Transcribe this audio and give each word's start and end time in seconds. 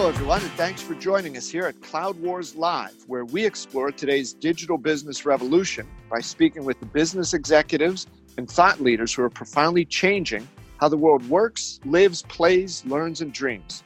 Hello, 0.00 0.08
everyone, 0.08 0.40
and 0.40 0.50
thanks 0.52 0.80
for 0.80 0.94
joining 0.94 1.36
us 1.36 1.50
here 1.50 1.66
at 1.66 1.78
Cloud 1.82 2.18
Wars 2.18 2.56
Live, 2.56 3.04
where 3.06 3.26
we 3.26 3.44
explore 3.44 3.92
today's 3.92 4.32
digital 4.32 4.78
business 4.78 5.26
revolution 5.26 5.86
by 6.08 6.20
speaking 6.20 6.64
with 6.64 6.80
the 6.80 6.86
business 6.86 7.34
executives 7.34 8.06
and 8.38 8.50
thought 8.50 8.80
leaders 8.80 9.12
who 9.12 9.22
are 9.22 9.28
profoundly 9.28 9.84
changing 9.84 10.48
how 10.78 10.88
the 10.88 10.96
world 10.96 11.28
works, 11.28 11.80
lives, 11.84 12.22
plays, 12.22 12.82
learns, 12.86 13.20
and 13.20 13.34
dreams. 13.34 13.84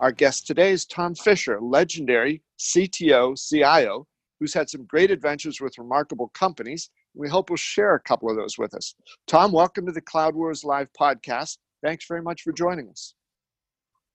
Our 0.00 0.12
guest 0.12 0.46
today 0.46 0.70
is 0.70 0.84
Tom 0.84 1.14
Fisher, 1.14 1.58
legendary 1.62 2.42
CTO, 2.58 3.34
CIO, 3.48 4.06
who's 4.40 4.52
had 4.52 4.68
some 4.68 4.84
great 4.84 5.10
adventures 5.10 5.62
with 5.62 5.78
remarkable 5.78 6.28
companies. 6.34 6.90
We 7.14 7.30
hope 7.30 7.48
will 7.48 7.56
share 7.56 7.94
a 7.94 8.00
couple 8.00 8.28
of 8.28 8.36
those 8.36 8.58
with 8.58 8.74
us. 8.74 8.94
Tom, 9.26 9.50
welcome 9.50 9.86
to 9.86 9.92
the 9.92 10.02
Cloud 10.02 10.34
Wars 10.34 10.62
Live 10.62 10.88
podcast. 10.92 11.56
Thanks 11.82 12.04
very 12.06 12.20
much 12.20 12.42
for 12.42 12.52
joining 12.52 12.90
us. 12.90 13.14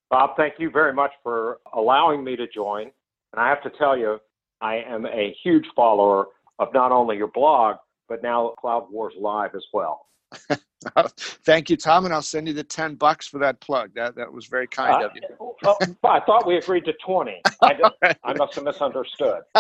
Bob, 0.10 0.32
thank 0.38 0.56
you 0.58 0.70
very 0.70 0.94
much 0.94 1.12
for 1.22 1.60
allowing 1.74 2.24
me 2.24 2.36
to 2.36 2.48
join. 2.48 2.84
And 3.34 3.40
I 3.40 3.50
have 3.50 3.62
to 3.64 3.70
tell 3.78 3.98
you, 3.98 4.20
I 4.62 4.78
am 4.78 5.06
a 5.06 5.36
huge 5.44 5.66
follower 5.76 6.28
of 6.58 6.74
not 6.74 6.92
only 6.92 7.18
your 7.18 7.28
blog, 7.28 7.78
but 8.08 8.24
now 8.24 8.54
Cloud 8.60 8.92
Wars 8.92 9.14
Live 9.20 9.52
as 9.56 9.64
well. 9.72 10.08
Thank 11.46 11.70
you, 11.70 11.78
Tom, 11.78 12.06
and 12.06 12.14
I'll 12.14 12.22
send 12.22 12.48
you 12.48 12.54
the 12.54 12.64
ten 12.64 12.96
bucks 12.96 13.28
for 13.28 13.38
that 13.40 13.60
plug. 13.60 13.92
That 13.96 14.16
that 14.16 14.32
was 14.32 14.48
very 14.48 14.68
kind 14.68 15.04
uh, 15.04 15.08
of 15.08 15.12
you. 15.16 15.22
oh, 15.64 15.78
I 16.04 16.20
thought 16.22 16.48
we 16.48 16.58
agreed 16.58 16.86
to 16.86 16.94
twenty. 17.06 17.42
I, 17.62 17.74
did, 17.74 17.86
right. 18.02 18.18
I 18.24 18.34
must 18.34 18.56
have 18.56 18.64
misunderstood. 18.64 19.42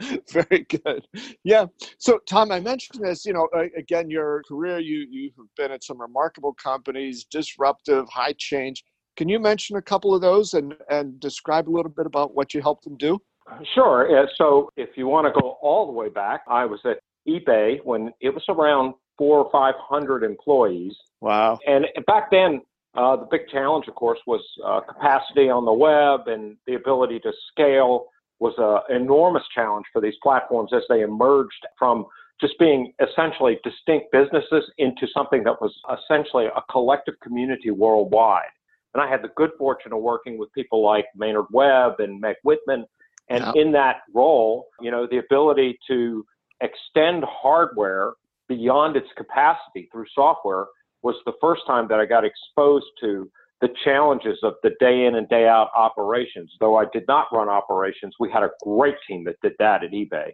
very 0.30 0.66
good. 0.68 1.06
Yeah. 1.44 1.66
So, 1.98 2.18
Tom, 2.28 2.52
I 2.52 2.60
mentioned 2.60 3.04
this. 3.04 3.24
You 3.24 3.32
know, 3.32 3.48
again, 3.76 4.10
your 4.10 4.42
career, 4.48 4.78
you 4.78 5.06
you 5.10 5.30
have 5.36 5.46
been 5.56 5.72
at 5.72 5.84
some 5.84 6.00
remarkable 6.00 6.54
companies, 6.54 7.24
disruptive, 7.24 8.08
high 8.08 8.34
change. 8.38 8.84
Can 9.16 9.28
you 9.28 9.38
mention 9.38 9.76
a 9.76 9.82
couple 9.82 10.14
of 10.14 10.20
those 10.20 10.54
and 10.54 10.74
and 10.88 11.18
describe 11.20 11.68
a 11.68 11.72
little 11.72 11.90
bit 11.90 12.06
about 12.06 12.34
what 12.34 12.54
you 12.54 12.62
helped 12.62 12.84
them 12.84 12.96
do? 12.96 13.18
Sure. 13.74 14.26
So, 14.36 14.70
if 14.76 14.90
you 14.96 15.06
want 15.06 15.26
to 15.26 15.40
go 15.40 15.56
all 15.60 15.86
the 15.86 15.92
way 15.92 16.08
back, 16.08 16.42
I 16.48 16.64
was 16.64 16.80
at 16.84 16.98
eBay 17.28 17.78
when 17.84 18.12
it 18.20 18.30
was 18.30 18.44
around 18.48 18.94
four 19.18 19.38
or 19.38 19.50
five 19.50 19.74
hundred 19.78 20.22
employees. 20.22 20.94
Wow! 21.20 21.58
And 21.66 21.86
back 22.06 22.30
then, 22.30 22.62
uh, 22.94 23.16
the 23.16 23.26
big 23.30 23.42
challenge, 23.52 23.86
of 23.88 23.94
course, 23.94 24.18
was 24.26 24.40
uh, 24.64 24.80
capacity 24.80 25.48
on 25.48 25.64
the 25.64 25.72
web 25.72 26.28
and 26.28 26.56
the 26.66 26.74
ability 26.74 27.20
to 27.20 27.32
scale 27.50 28.06
was 28.40 28.54
an 28.58 28.96
enormous 28.96 29.44
challenge 29.54 29.86
for 29.92 30.00
these 30.00 30.14
platforms 30.22 30.72
as 30.74 30.82
they 30.88 31.02
emerged 31.02 31.66
from 31.78 32.06
just 32.40 32.58
being 32.58 32.92
essentially 33.06 33.58
distinct 33.62 34.10
businesses 34.12 34.64
into 34.78 35.06
something 35.12 35.44
that 35.44 35.60
was 35.60 35.74
essentially 36.02 36.46
a 36.46 36.62
collective 36.70 37.14
community 37.22 37.70
worldwide. 37.70 38.48
And 38.94 39.02
I 39.02 39.08
had 39.08 39.22
the 39.22 39.28
good 39.36 39.50
fortune 39.58 39.92
of 39.92 40.00
working 40.00 40.38
with 40.38 40.52
people 40.52 40.82
like 40.82 41.04
Maynard 41.14 41.46
Webb 41.52 42.00
and 42.00 42.20
Meg 42.20 42.36
Whitman. 42.42 42.86
And 43.28 43.44
yeah. 43.44 43.62
in 43.62 43.72
that 43.72 43.98
role, 44.12 44.66
you 44.80 44.90
know, 44.90 45.06
the 45.08 45.18
ability 45.18 45.78
to 45.88 46.24
extend 46.60 47.24
hardware 47.28 48.14
beyond 48.48 48.96
its 48.96 49.06
capacity 49.16 49.88
through 49.92 50.06
software 50.14 50.66
was 51.02 51.14
the 51.24 51.32
first 51.40 51.62
time 51.66 51.86
that 51.88 52.00
I 52.00 52.06
got 52.06 52.24
exposed 52.24 52.86
to 53.00 53.30
the 53.60 53.68
challenges 53.84 54.38
of 54.42 54.54
the 54.62 54.70
day 54.80 55.04
in 55.04 55.16
and 55.16 55.28
day 55.28 55.46
out 55.46 55.70
operations. 55.76 56.52
Though 56.60 56.76
I 56.76 56.86
did 56.92 57.04
not 57.06 57.26
run 57.32 57.48
operations, 57.48 58.14
we 58.18 58.30
had 58.30 58.42
a 58.42 58.50
great 58.62 58.96
team 59.06 59.24
that 59.24 59.36
did 59.42 59.52
that 59.58 59.84
at 59.84 59.90
eBay. 59.90 60.32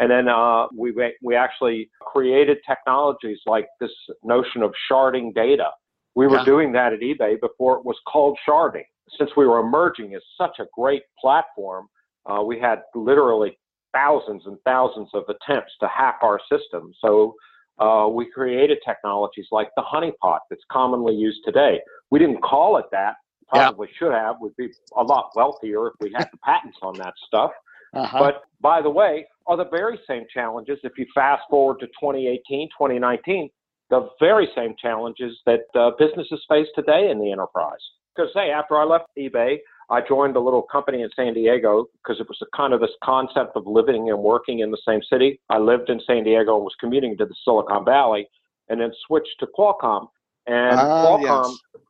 And 0.00 0.10
then 0.10 0.28
uh, 0.28 0.66
we 0.76 0.94
we 1.22 1.34
actually 1.34 1.90
created 2.00 2.58
technologies 2.66 3.40
like 3.46 3.66
this 3.80 3.90
notion 4.22 4.62
of 4.62 4.72
sharding 4.90 5.34
data. 5.34 5.70
We 6.14 6.26
were 6.26 6.38
yeah. 6.38 6.44
doing 6.44 6.72
that 6.72 6.92
at 6.92 7.00
eBay 7.00 7.40
before 7.40 7.78
it 7.78 7.84
was 7.84 7.96
called 8.06 8.38
sharding. 8.48 8.84
Since 9.18 9.30
we 9.36 9.46
were 9.46 9.58
emerging 9.58 10.14
as 10.14 10.22
such 10.36 10.58
a 10.60 10.66
great 10.74 11.02
platform, 11.20 11.86
uh, 12.26 12.42
we 12.42 12.60
had 12.60 12.82
literally 12.94 13.58
thousands 13.92 14.42
and 14.46 14.58
thousands 14.64 15.08
of 15.14 15.24
attempts 15.28 15.72
to 15.80 15.88
hack 15.88 16.18
our 16.22 16.38
system. 16.50 16.92
So 17.00 17.34
uh, 17.78 18.08
we 18.10 18.30
created 18.30 18.78
technologies 18.84 19.46
like 19.50 19.68
the 19.76 19.82
honeypot 19.82 20.38
that's 20.50 20.62
commonly 20.70 21.14
used 21.14 21.40
today. 21.44 21.80
We 22.10 22.18
didn't 22.18 22.42
call 22.42 22.78
it 22.78 22.86
that. 22.92 23.14
Probably 23.48 23.88
yeah. 23.88 23.98
should 23.98 24.12
have. 24.12 24.36
We'd 24.40 24.56
be 24.56 24.68
a 24.96 25.02
lot 25.02 25.30
wealthier 25.34 25.88
if 25.88 25.94
we 26.00 26.12
had 26.14 26.28
the 26.32 26.38
patents 26.38 26.78
on 26.82 26.94
that 26.98 27.14
stuff. 27.26 27.50
Uh-huh. 27.94 28.18
But 28.18 28.42
by 28.60 28.82
the 28.82 28.90
way, 28.90 29.26
are 29.46 29.56
the 29.56 29.68
very 29.70 29.98
same 30.06 30.24
challenges 30.32 30.78
if 30.82 30.92
you 30.98 31.06
fast 31.14 31.42
forward 31.48 31.80
to 31.80 31.86
2018, 31.86 32.68
2019, 32.68 33.48
the 33.90 34.08
very 34.20 34.48
same 34.54 34.74
challenges 34.80 35.38
that 35.46 35.60
uh, 35.74 35.92
businesses 35.98 36.44
face 36.48 36.66
today 36.74 37.10
in 37.10 37.18
the 37.18 37.32
enterprise. 37.32 37.78
Because, 38.14 38.30
say, 38.34 38.50
after 38.50 38.76
I 38.76 38.84
left 38.84 39.06
eBay, 39.18 39.58
I 39.90 40.00
joined 40.06 40.36
a 40.36 40.40
little 40.40 40.62
company 40.62 41.02
in 41.02 41.08
San 41.16 41.32
Diego 41.32 41.86
because 41.94 42.20
it 42.20 42.28
was 42.28 42.38
a 42.42 42.56
kind 42.56 42.74
of 42.74 42.80
this 42.80 42.90
concept 43.02 43.56
of 43.56 43.66
living 43.66 44.10
and 44.10 44.18
working 44.18 44.58
in 44.58 44.70
the 44.70 44.80
same 44.86 45.00
city. 45.10 45.40
I 45.48 45.58
lived 45.58 45.88
in 45.88 46.00
San 46.06 46.24
Diego 46.24 46.56
and 46.56 46.64
was 46.64 46.74
commuting 46.78 47.16
to 47.18 47.24
the 47.24 47.34
Silicon 47.44 47.84
Valley 47.84 48.28
and 48.68 48.80
then 48.80 48.92
switched 49.06 49.34
to 49.40 49.46
Qualcomm. 49.46 50.08
And 50.46 50.78
uh, 50.78 50.84
Qualcomm, 50.84 51.54
yes. 51.74 51.82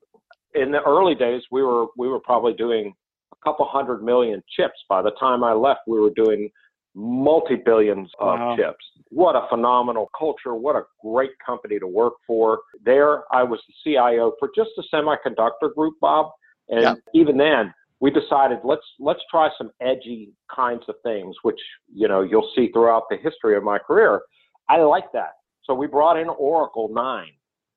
in 0.55 0.71
the 0.71 0.83
early 0.83 1.17
days, 1.17 1.43
we 1.51 1.63
were 1.63 1.87
we 1.97 2.09
were 2.09 2.21
probably 2.21 2.53
doing 2.53 2.95
a 3.33 3.37
couple 3.45 3.67
hundred 3.69 4.03
million 4.03 4.43
chips. 4.57 4.79
By 4.89 5.03
the 5.03 5.13
time 5.19 5.43
I 5.43 5.53
left, 5.53 5.81
we 5.89 5.99
were 5.99 6.11
doing 6.15 6.51
multi 6.95 7.57
billions 7.57 8.11
of 8.21 8.39
wow. 8.39 8.57
chips. 8.57 8.85
What 9.11 9.35
a 9.35 9.47
phenomenal 9.49 10.09
culture. 10.17 10.55
What 10.55 10.77
a 10.77 10.83
great 11.03 11.33
company 11.45 11.79
to 11.79 11.87
work 11.87 12.15
for. 12.27 12.61
There, 12.85 13.23
I 13.33 13.43
was 13.43 13.61
the 13.67 13.75
CIO 13.83 14.35
for 14.39 14.51
just 14.55 14.71
a 14.79 14.83
semiconductor 14.95 15.75
group, 15.75 15.95
Bob. 16.01 16.31
And 16.69 16.83
yeah. 16.83 16.95
even 17.15 17.39
then, 17.39 17.73
we 18.01 18.11
decided 18.11 18.59
let's 18.65 18.87
let's 19.01 19.21
try 19.31 19.49
some 19.59 19.71
edgy 19.81 20.33
kinds 20.55 20.85
of 20.89 20.95
things, 21.03 21.35
which 21.43 21.61
you 21.93 22.09
know 22.09 22.23
you'll 22.23 22.51
see 22.55 22.71
throughout 22.73 23.05
the 23.11 23.17
history 23.17 23.57
of 23.57 23.63
my 23.63 23.79
career. 23.79 24.21
I 24.69 24.79
like 24.79 25.11
that, 25.13 25.33
so 25.65 25.75
we 25.75 25.87
brought 25.87 26.19
in 26.19 26.29
Oracle 26.29 26.89
Nine, 26.93 27.33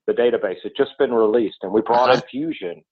the 0.08 0.14
database. 0.14 0.58
It 0.64 0.74
just 0.78 0.92
been 1.00 1.14
released, 1.14 1.58
and 1.64 1.72
we 1.72 1.82
brought 1.82 2.10
uh-huh. 2.10 2.22
in 2.22 2.30
Fusion, 2.30 2.84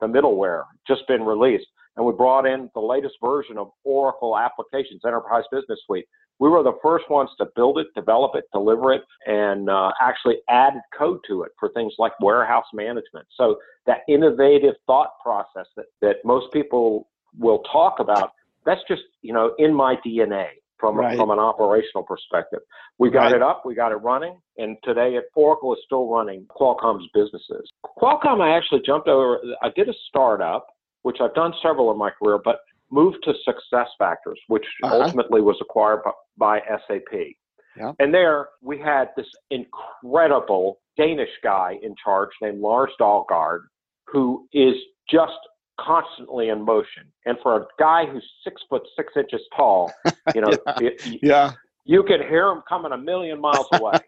the 0.00 0.06
middleware, 0.06 0.64
just 0.86 1.06
been 1.08 1.22
released, 1.22 1.66
and 1.96 2.06
we 2.06 2.12
brought 2.12 2.46
in 2.46 2.70
the 2.74 2.80
latest 2.80 3.14
version 3.22 3.58
of 3.58 3.70
Oracle 3.84 4.36
Applications 4.38 5.02
Enterprise 5.04 5.44
Business 5.50 5.80
Suite. 5.86 6.06
We 6.38 6.48
were 6.48 6.62
the 6.62 6.76
first 6.82 7.08
ones 7.10 7.30
to 7.38 7.46
build 7.56 7.78
it, 7.78 7.86
develop 7.94 8.32
it, 8.34 8.44
deliver 8.52 8.92
it, 8.92 9.02
and 9.26 9.70
uh, 9.70 9.92
actually 10.00 10.36
add 10.48 10.74
code 10.96 11.20
to 11.28 11.42
it 11.42 11.52
for 11.58 11.70
things 11.70 11.94
like 11.98 12.12
warehouse 12.20 12.66
management. 12.74 13.26
So 13.36 13.56
that 13.86 14.00
innovative 14.08 14.74
thought 14.86 15.10
process 15.22 15.66
that, 15.76 15.86
that 16.02 16.16
most 16.24 16.52
people 16.52 17.08
will 17.38 17.60
talk 17.72 18.00
about, 18.00 18.32
that's 18.64 18.82
just, 18.88 19.02
you 19.22 19.32
know, 19.32 19.52
in 19.58 19.74
my 19.74 19.96
DNA 20.04 20.46
from, 20.78 20.96
right. 20.96 21.16
from 21.16 21.30
an 21.30 21.38
operational 21.38 22.02
perspective. 22.02 22.60
We 22.98 23.10
got 23.10 23.24
right. 23.24 23.36
it 23.36 23.42
up, 23.42 23.62
we 23.64 23.74
got 23.74 23.92
it 23.92 23.96
running, 23.96 24.38
and 24.58 24.76
today 24.84 25.16
at 25.16 25.24
Oracle 25.34 25.72
is 25.74 25.80
still 25.86 26.08
running 26.08 26.46
Qualcomm's 26.48 27.08
businesses. 27.14 27.70
Qualcomm, 27.98 28.40
I 28.40 28.56
actually 28.56 28.82
jumped 28.84 29.08
over, 29.08 29.40
I 29.62 29.70
did 29.74 29.88
a 29.88 29.94
startup, 30.08 30.66
which 31.02 31.18
I've 31.20 31.34
done 31.34 31.54
several 31.62 31.90
in 31.92 31.98
my 31.98 32.10
career, 32.10 32.38
but 32.44 32.60
moved 32.90 33.18
to 33.24 33.34
Success 33.44 33.88
Factors, 33.98 34.40
which 34.48 34.66
uh-huh. 34.82 35.02
ultimately 35.02 35.40
was 35.40 35.56
acquired 35.60 36.00
by, 36.04 36.12
by 36.38 36.60
SAP. 36.86 37.34
Yeah. 37.76 37.92
And 37.98 38.12
there 38.12 38.48
we 38.62 38.78
had 38.78 39.10
this 39.16 39.26
incredible 39.50 40.80
Danish 40.96 41.30
guy 41.42 41.78
in 41.82 41.94
charge 42.02 42.30
named 42.40 42.60
Lars 42.60 42.90
Dalgaard, 42.98 43.60
who 44.06 44.48
is 44.52 44.74
just 45.10 45.38
constantly 45.78 46.48
in 46.48 46.64
motion. 46.64 47.04
And 47.26 47.36
for 47.42 47.56
a 47.56 47.66
guy 47.78 48.06
who's 48.06 48.24
six 48.44 48.62
foot 48.68 48.82
six 48.96 49.12
inches 49.16 49.42
tall, 49.54 49.92
you 50.34 50.40
know, 50.40 50.50
yeah. 50.66 50.74
It, 50.80 51.18
yeah. 51.22 51.52
you 51.84 52.02
can 52.02 52.20
hear 52.20 52.48
him 52.48 52.62
coming 52.68 52.92
a 52.92 52.98
million 52.98 53.40
miles 53.40 53.66
away. 53.72 53.98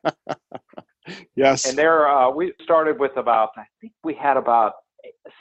yes. 1.37 1.69
And 1.69 1.77
there, 1.77 2.09
uh, 2.09 2.31
we 2.31 2.53
started 2.63 2.99
with 2.99 3.17
about, 3.17 3.51
I 3.57 3.65
think 3.81 3.93
we 4.03 4.15
had 4.15 4.37
about 4.37 4.73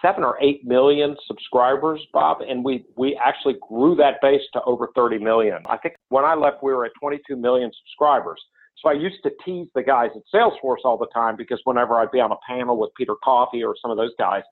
seven 0.01 0.23
or 0.23 0.37
eight 0.41 0.65
million 0.65 1.15
subscribers, 1.27 2.01
Bob, 2.13 2.41
and 2.41 2.63
we 2.63 2.85
we 2.95 3.19
actually 3.23 3.55
grew 3.67 3.95
that 3.95 4.15
base 4.21 4.41
to 4.53 4.61
over 4.63 4.89
30 4.95 5.19
million. 5.19 5.59
I 5.67 5.77
think 5.77 5.95
when 6.09 6.25
I 6.25 6.35
left, 6.35 6.63
we 6.63 6.73
were 6.73 6.85
at 6.85 6.91
22 6.99 7.35
million 7.35 7.71
subscribers. 7.83 8.41
So 8.81 8.89
I 8.89 8.93
used 8.93 9.23
to 9.23 9.31
tease 9.43 9.67
the 9.73 9.81
guys 9.81 10.11
at 10.15 10.21
Salesforce 10.33 10.85
all 10.85 10.97
the 10.97 11.07
time 11.13 11.35
because 11.35 11.59
whenever 11.63 11.95
I'd 11.95 12.11
be 12.11 12.19
on 12.19 12.31
a 12.31 12.37
panel 12.47 12.77
with 12.77 12.91
Peter 12.95 13.15
Coffee 13.23 13.63
or 13.63 13.75
some 13.81 13.89
of 13.89 13.97
those 13.97 14.13
guys, 14.19 14.43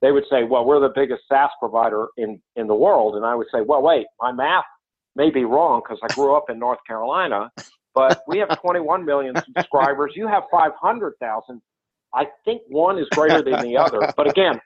they 0.00 0.10
would 0.10 0.24
say, 0.30 0.44
"Well, 0.44 0.64
we're 0.64 0.80
the 0.80 0.92
biggest 0.94 1.22
SaaS 1.28 1.50
provider 1.60 2.08
in 2.16 2.40
in 2.56 2.66
the 2.66 2.74
world," 2.74 3.16
and 3.16 3.24
I 3.24 3.34
would 3.34 3.48
say, 3.52 3.60
"Well, 3.60 3.82
wait, 3.82 4.06
my 4.20 4.32
math 4.32 4.64
may 5.16 5.30
be 5.30 5.44
wrong 5.44 5.82
because 5.84 6.00
I 6.02 6.12
grew 6.14 6.34
up 6.34 6.50
in 6.50 6.58
North 6.58 6.80
Carolina." 6.86 7.50
But 7.94 8.24
we 8.26 8.38
have 8.38 8.60
21 8.60 9.04
million 9.04 9.36
subscribers. 9.36 10.14
You 10.16 10.26
have 10.26 10.42
500,000 10.50 11.62
I 12.14 12.26
think 12.44 12.62
one 12.68 12.98
is 12.98 13.08
greater 13.10 13.42
than 13.42 13.60
the 13.62 13.76
other. 13.76 14.12
But 14.16 14.28
again, 14.28 14.60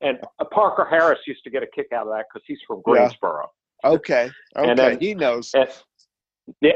and 0.00 0.18
uh, 0.38 0.44
Parker 0.44 0.86
Harris 0.88 1.18
used 1.26 1.44
to 1.44 1.50
get 1.50 1.62
a 1.62 1.66
kick 1.66 1.88
out 1.92 2.06
of 2.06 2.12
that 2.12 2.26
because 2.32 2.44
he's 2.46 2.58
from 2.66 2.82
Greensboro. 2.82 3.46
Yeah. 3.84 3.90
Okay. 3.90 4.30
Okay. 4.56 4.70
And 4.70 4.78
then, 4.78 5.00
he 5.00 5.14
knows. 5.14 5.50
And, 5.54 5.68
yeah, 6.60 6.72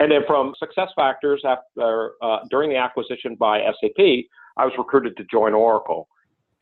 and 0.00 0.10
then 0.10 0.22
from 0.26 0.54
SuccessFactors 0.62 1.44
after 1.44 2.12
uh, 2.22 2.38
during 2.50 2.70
the 2.70 2.76
acquisition 2.76 3.34
by 3.34 3.60
SAP, 3.80 3.98
I 4.56 4.64
was 4.64 4.72
recruited 4.78 5.16
to 5.18 5.24
join 5.24 5.52
Oracle, 5.52 6.08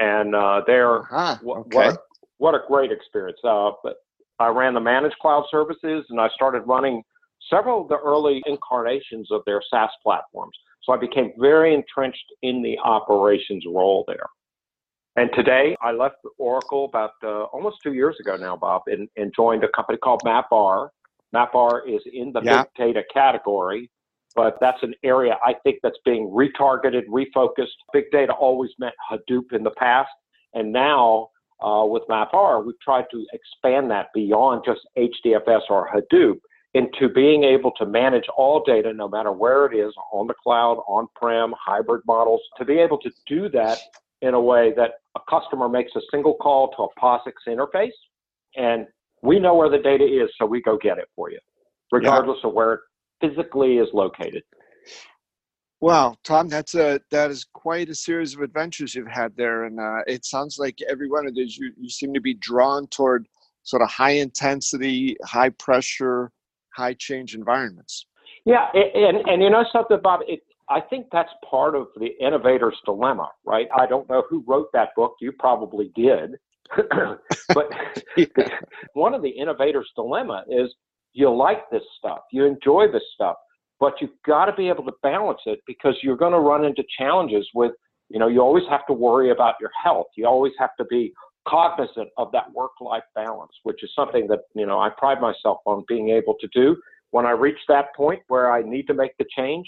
and 0.01 0.35
uh, 0.35 0.63
they're 0.67 1.01
uh-huh. 1.03 1.37
okay. 1.47 1.77
what, 1.77 1.95
a, 1.95 1.99
what 2.39 2.55
a 2.55 2.61
great 2.67 2.91
experience. 2.91 3.39
Uh, 3.45 3.71
but 3.83 3.97
I 4.39 4.49
ran 4.49 4.75
the 4.75 4.81
managed 4.81 5.17
cloud 5.21 5.45
services, 5.51 6.05
and 6.11 6.21
I 6.21 6.29
started 6.35 6.61
running 6.61 7.03
several 7.51 7.83
of 7.83 7.89
the 7.89 7.99
early 7.99 8.43
incarnations 8.47 9.29
of 9.31 9.43
their 9.47 9.63
SaaS 9.71 9.91
platforms. 10.03 10.57
So 10.83 10.93
I 10.93 10.97
became 10.97 11.33
very 11.39 11.75
entrenched 11.75 12.25
in 12.43 12.63
the 12.63 12.77
operations 12.79 13.65
role 13.67 14.05
there. 14.07 14.27
And 15.17 15.29
today, 15.35 15.77
I 15.83 15.93
left 15.93 16.17
Oracle 16.39 16.87
about 16.87 17.13
uh, 17.23 17.45
almost 17.45 17.79
two 17.83 17.93
years 17.93 18.17
ago 18.19 18.37
now, 18.37 18.57
Bob, 18.57 18.83
and, 18.87 19.09
and 19.17 19.33
joined 19.37 19.63
a 19.63 19.69
company 19.69 19.99
called 19.99 20.23
MapR. 20.25 20.89
MapR 21.35 21.83
is 21.87 22.01
in 22.11 22.33
the 22.33 22.41
yeah. 22.43 22.63
big 22.63 22.95
data 22.95 23.03
category, 23.13 23.91
but 24.35 24.57
that's 24.61 24.83
an 24.83 24.95
area 25.05 25.37
I 25.45 25.55
think 25.65 25.81
that's 25.83 25.99
being 26.07 26.29
retargeted, 26.29 27.03
refocused. 27.09 27.77
Big 27.93 28.05
data 28.11 28.33
always 28.33 28.71
meant 28.79 28.95
Hadoop 29.11 29.53
in 29.53 29.63
the 29.63 29.73
past, 29.73 30.11
and 30.55 30.73
now 30.73 31.29
uh, 31.63 31.85
with 31.85 32.03
MapR, 32.09 32.65
we've 32.65 32.81
tried 32.81 33.05
to 33.11 33.27
expand 33.35 33.91
that 33.91 34.07
beyond 34.15 34.63
just 34.65 34.81
HDFS 34.97 35.63
or 35.69 35.91
Hadoop 35.95 36.39
into 36.75 37.11
being 37.11 37.45
able 37.45 37.71
to 37.73 37.85
manage 37.85 38.25
all 38.35 38.63
data, 38.65 38.95
no 38.95 39.09
matter 39.09 39.31
where 39.31 39.67
it 39.67 39.77
is, 39.77 39.93
on 40.11 40.27
the 40.27 40.35
cloud, 40.43 40.79
on-prem, 40.89 41.53
hybrid 41.63 42.01
models, 42.07 42.41
to 42.57 42.65
be 42.65 42.79
able 42.79 42.99
to 42.99 43.11
do 43.27 43.51
that 43.51 43.79
in 44.23 44.35
a 44.35 44.41
way 44.41 44.73
that 44.77 44.93
a 45.17 45.21
customer 45.29 45.69
makes 45.69 45.93
a 45.97 46.01
single 46.11 46.35
call 46.35 46.71
to 46.77 46.85
a 46.85 47.01
POSIX 47.01 47.33
interface, 47.49 47.91
and 48.57 48.87
we 49.23 49.39
know 49.39 49.55
where 49.55 49.69
the 49.69 49.79
data 49.79 50.05
is, 50.05 50.31
so 50.39 50.47
we 50.47 50.63
go 50.63 50.79
get 50.79 50.99
it 50.99 51.09
for 51.15 51.31
you, 51.31 51.39
regardless 51.91 52.39
yeah. 52.43 52.49
of 52.49 52.55
where 52.55 52.73
it 52.75 52.81
physically 53.21 53.79
is 53.79 53.89
located. 53.93 54.43
Wow, 55.81 56.15
Tom, 56.23 56.49
that's 56.49 56.77
a 56.77 57.01
that 57.11 57.31
is 57.33 57.45
quite 57.53 57.89
a 57.89 57.95
series 57.95 58.35
of 58.35 58.41
adventures 58.41 58.95
you've 58.95 59.09
had 59.09 59.37
there, 59.37 59.65
and 59.65 59.81
uh, 59.81 60.03
it 60.07 60.25
sounds 60.25 60.57
like 60.57 60.79
every 60.89 61.09
one 61.09 61.27
of 61.27 61.35
these 61.35 61.59
you, 61.59 61.73
you 61.77 61.89
seem 61.89 62.15
to 62.15 62.21
be 62.21 62.35
drawn 62.35 62.87
toward 62.87 63.27
sort 63.65 63.83
of 63.83 63.91
high 63.91 64.13
intensity, 64.13 65.17
high 65.25 65.51
pressure, 65.51 66.31
high 66.77 66.95
change 66.95 67.35
environments. 67.35 68.07
Yeah, 68.45 68.69
and 68.75 69.19
and 69.29 69.43
you 69.43 69.51
know 69.51 69.65
something, 69.73 69.99
Bob. 70.01 70.21
It, 70.29 70.41
I 70.69 70.81
think 70.81 71.07
that's 71.13 71.31
part 71.49 71.75
of 71.75 71.89
the 71.97 72.11
innovator's 72.21 72.77
dilemma, 72.85 73.31
right? 73.45 73.69
I 73.77 73.87
don't 73.87 74.09
know 74.09 74.25
who 74.29 74.45
wrote 74.47 74.69
that 74.73 74.91
book. 74.97 75.17
You 75.21 75.33
probably 75.33 75.91
did, 75.95 76.37
but 77.55 77.71
yeah. 78.17 78.27
one 78.95 79.15
of 79.15 79.23
the 79.23 79.31
innovator's 79.31 79.91
dilemma 79.95 80.45
is 80.49 80.73
you 81.13 81.35
like 81.35 81.69
this 81.71 81.83
stuff, 81.99 82.21
you 82.33 82.45
enjoy 82.45 82.87
this 82.91 83.03
stuff, 83.15 83.37
but 83.81 83.95
you've 84.01 84.11
got 84.27 84.47
to 84.47 84.53
be 84.55 84.69
able 84.69 84.85
to 84.85 84.93
balance 85.03 85.41
it 85.47 85.61
because 85.67 85.95
you're 86.03 86.17
going 86.17 86.33
to 86.33 86.39
run 86.39 86.65
into 86.65 86.83
challenges 86.99 87.47
with, 87.55 87.73
you 88.09 88.19
know, 88.19 88.29
you 88.29 88.41
always 88.41 88.65
have 88.71 88.87
to 88.87 88.93
worry 88.93 89.31
about 89.31 89.57
your 89.61 89.71
health. 89.83 90.07
You 90.17 90.27
always 90.27 90.53
have 90.59 90.71
to 90.79 90.85
be 90.85 91.13
cognizant 91.49 92.09
of 92.17 92.31
that 92.33 92.53
work 92.53 92.71
life 92.81 93.03
balance, 93.15 93.53
which 93.65 93.83
is 93.83 93.91
something 93.95 94.27
that, 94.29 94.41
you 94.55 94.67
know, 94.67 94.81
I 94.81 94.91
pride 94.91 95.21
myself 95.21 95.59
on 95.67 95.85
being 95.89 96.11
able 96.11 96.35
to 96.41 96.49
do. 96.55 96.77
When 97.11 97.27
I 97.27 97.33
reach 97.33 97.59
that 97.69 97.95
point 97.95 98.23
where 98.29 98.53
I 98.53 98.63
need 98.63 98.87
to 98.87 98.95
make 98.95 99.17
the 99.19 99.27
change, 99.37 99.67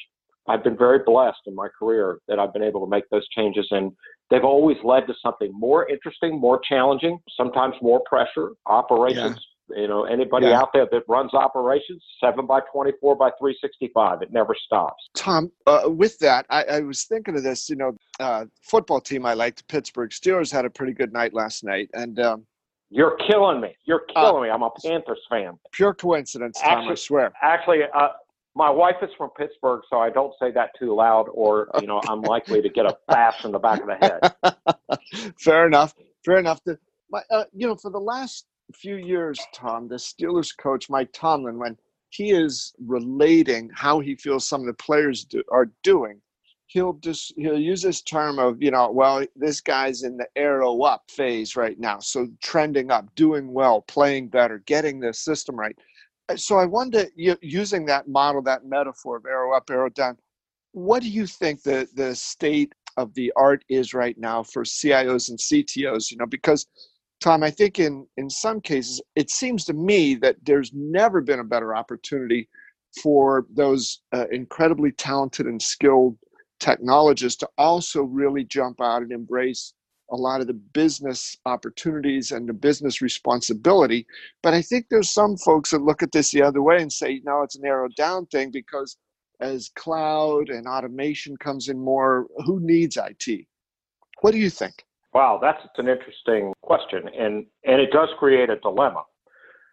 I've 0.48 0.62
been 0.62 0.76
very 0.76 1.00
blessed 1.04 1.40
in 1.46 1.54
my 1.54 1.68
career 1.78 2.18
that 2.28 2.38
I've 2.38 2.52
been 2.52 2.62
able 2.62 2.84
to 2.84 2.90
make 2.90 3.08
those 3.10 3.26
changes 3.28 3.66
and 3.70 3.92
they've 4.30 4.44
always 4.44 4.76
led 4.84 5.06
to 5.06 5.14
something 5.22 5.50
more 5.52 5.88
interesting, 5.88 6.38
more 6.38 6.60
challenging, 6.68 7.18
sometimes 7.36 7.74
more 7.80 8.02
pressure, 8.06 8.52
operations. 8.66 9.36
Yeah. 9.36 9.40
You 9.80 9.88
know, 9.88 10.04
anybody 10.04 10.48
yeah. 10.48 10.60
out 10.60 10.74
there 10.74 10.86
that 10.92 11.04
runs 11.08 11.32
operations, 11.32 12.04
seven 12.22 12.46
by 12.46 12.60
24 12.70 13.16
by 13.16 13.30
365, 13.38 14.20
it 14.20 14.30
never 14.30 14.54
stops. 14.66 15.02
Tom, 15.14 15.50
uh, 15.66 15.84
with 15.86 16.18
that, 16.18 16.44
I, 16.50 16.64
I, 16.64 16.80
was 16.80 17.04
thinking 17.04 17.34
of 17.34 17.44
this, 17.44 17.70
you 17.70 17.76
know, 17.76 17.96
uh, 18.20 18.44
football 18.60 19.00
team 19.00 19.24
I 19.24 19.32
like, 19.32 19.56
the 19.56 19.64
Pittsburgh 19.64 20.10
Steelers, 20.10 20.52
had 20.52 20.66
a 20.66 20.70
pretty 20.70 20.92
good 20.92 21.14
night 21.14 21.32
last 21.32 21.64
night. 21.64 21.88
And, 21.94 22.20
um, 22.20 22.46
you're 22.90 23.16
killing 23.26 23.62
me. 23.62 23.74
You're 23.86 24.04
uh, 24.14 24.20
killing 24.20 24.42
uh, 24.42 24.44
me. 24.44 24.50
I'm 24.50 24.62
a 24.62 24.70
Panthers 24.84 25.20
fan. 25.30 25.58
Pure 25.72 25.94
coincidence, 25.94 26.60
Tom, 26.60 26.80
actually, 26.80 26.92
I 26.92 26.94
swear. 26.96 27.32
Actually, 27.42 27.80
uh, 27.94 28.08
my 28.56 28.70
wife 28.70 28.96
is 29.02 29.10
from 29.18 29.30
Pittsburgh, 29.30 29.82
so 29.90 29.98
I 29.98 30.10
don't 30.10 30.32
say 30.40 30.52
that 30.52 30.70
too 30.78 30.94
loud, 30.94 31.26
or 31.32 31.68
you 31.80 31.86
know, 31.86 32.00
I'm 32.08 32.22
likely 32.22 32.62
to 32.62 32.68
get 32.68 32.86
a 32.86 32.96
bash 33.08 33.44
in 33.44 33.52
the 33.52 33.58
back 33.58 33.80
of 33.80 33.86
the 33.86 33.96
head. 33.96 35.34
Fair 35.40 35.66
enough. 35.66 35.94
Fair 36.24 36.38
enough. 36.38 36.62
The, 36.64 36.78
my, 37.10 37.22
uh, 37.30 37.44
you 37.52 37.66
know, 37.66 37.74
for 37.74 37.90
the 37.90 38.00
last 38.00 38.46
few 38.72 38.96
years, 38.96 39.40
Tom, 39.52 39.88
the 39.88 39.96
Steelers 39.96 40.56
coach 40.56 40.88
Mike 40.88 41.10
Tomlin, 41.12 41.58
when 41.58 41.76
he 42.10 42.30
is 42.30 42.72
relating 42.86 43.70
how 43.74 43.98
he 43.98 44.14
feels 44.14 44.48
some 44.48 44.60
of 44.60 44.66
the 44.68 44.74
players 44.74 45.24
do, 45.24 45.42
are 45.50 45.70
doing, 45.82 46.20
he'll 46.66 46.94
just 46.94 47.34
he'll 47.36 47.58
use 47.58 47.82
this 47.82 48.02
term 48.02 48.38
of 48.38 48.62
you 48.62 48.70
know, 48.70 48.90
well, 48.90 49.24
this 49.34 49.60
guy's 49.60 50.04
in 50.04 50.16
the 50.16 50.28
arrow 50.36 50.80
up 50.82 51.02
phase 51.10 51.56
right 51.56 51.78
now, 51.80 51.98
so 51.98 52.28
trending 52.40 52.92
up, 52.92 53.12
doing 53.16 53.52
well, 53.52 53.82
playing 53.82 54.28
better, 54.28 54.58
getting 54.66 55.00
the 55.00 55.12
system 55.12 55.56
right 55.56 55.76
so 56.36 56.56
I 56.58 56.64
wonder, 56.64 57.06
using 57.16 57.86
that 57.86 58.08
model, 58.08 58.42
that 58.42 58.64
metaphor 58.64 59.16
of 59.16 59.26
arrow 59.26 59.54
up, 59.54 59.70
arrow 59.70 59.90
down, 59.90 60.16
what 60.72 61.02
do 61.02 61.08
you 61.08 61.26
think 61.26 61.62
the 61.62 61.88
the 61.94 62.14
state 62.14 62.72
of 62.96 63.12
the 63.14 63.32
art 63.36 63.64
is 63.68 63.94
right 63.94 64.16
now 64.18 64.42
for 64.42 64.64
CIOs 64.64 65.28
and 65.28 65.38
CTOs? 65.38 66.10
You 66.10 66.16
know, 66.16 66.26
because 66.26 66.66
Tom, 67.20 67.42
I 67.42 67.50
think 67.50 67.78
in 67.78 68.06
in 68.16 68.28
some 68.28 68.60
cases, 68.60 69.00
it 69.16 69.30
seems 69.30 69.64
to 69.66 69.72
me 69.72 70.14
that 70.16 70.36
there's 70.44 70.72
never 70.74 71.20
been 71.20 71.40
a 71.40 71.44
better 71.44 71.74
opportunity 71.74 72.48
for 73.02 73.46
those 73.54 74.00
uh, 74.12 74.26
incredibly 74.30 74.92
talented 74.92 75.46
and 75.46 75.60
skilled 75.60 76.16
technologists 76.60 77.38
to 77.38 77.48
also 77.58 78.02
really 78.02 78.44
jump 78.44 78.80
out 78.80 79.02
and 79.02 79.12
embrace 79.12 79.74
a 80.10 80.16
lot 80.16 80.40
of 80.40 80.46
the 80.46 80.54
business 80.54 81.36
opportunities 81.46 82.30
and 82.32 82.48
the 82.48 82.52
business 82.52 83.00
responsibility. 83.00 84.06
But 84.42 84.54
I 84.54 84.62
think 84.62 84.86
there's 84.90 85.10
some 85.10 85.36
folks 85.36 85.70
that 85.70 85.82
look 85.82 86.02
at 86.02 86.12
this 86.12 86.30
the 86.30 86.42
other 86.42 86.62
way 86.62 86.80
and 86.80 86.92
say, 86.92 87.20
no, 87.24 87.42
it's 87.42 87.56
a 87.56 87.60
narrowed 87.60 87.94
down 87.96 88.26
thing 88.26 88.50
because 88.50 88.96
as 89.40 89.70
cloud 89.76 90.48
and 90.48 90.66
automation 90.66 91.36
comes 91.36 91.68
in 91.68 91.78
more, 91.78 92.26
who 92.46 92.60
needs 92.60 92.96
IT? 92.96 93.46
What 94.20 94.32
do 94.32 94.38
you 94.38 94.50
think? 94.50 94.84
Wow, 95.12 95.38
that's 95.40 95.60
an 95.78 95.88
interesting 95.88 96.52
question. 96.62 97.08
And, 97.08 97.46
and 97.64 97.80
it 97.80 97.90
does 97.92 98.08
create 98.18 98.50
a 98.50 98.56
dilemma. 98.56 99.04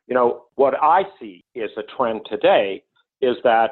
You 0.07 0.15
know, 0.15 0.45
what 0.55 0.75
I 0.81 1.03
see 1.19 1.43
is 1.55 1.71
a 1.77 1.83
trend 1.95 2.21
today 2.29 2.83
is 3.21 3.37
that 3.43 3.71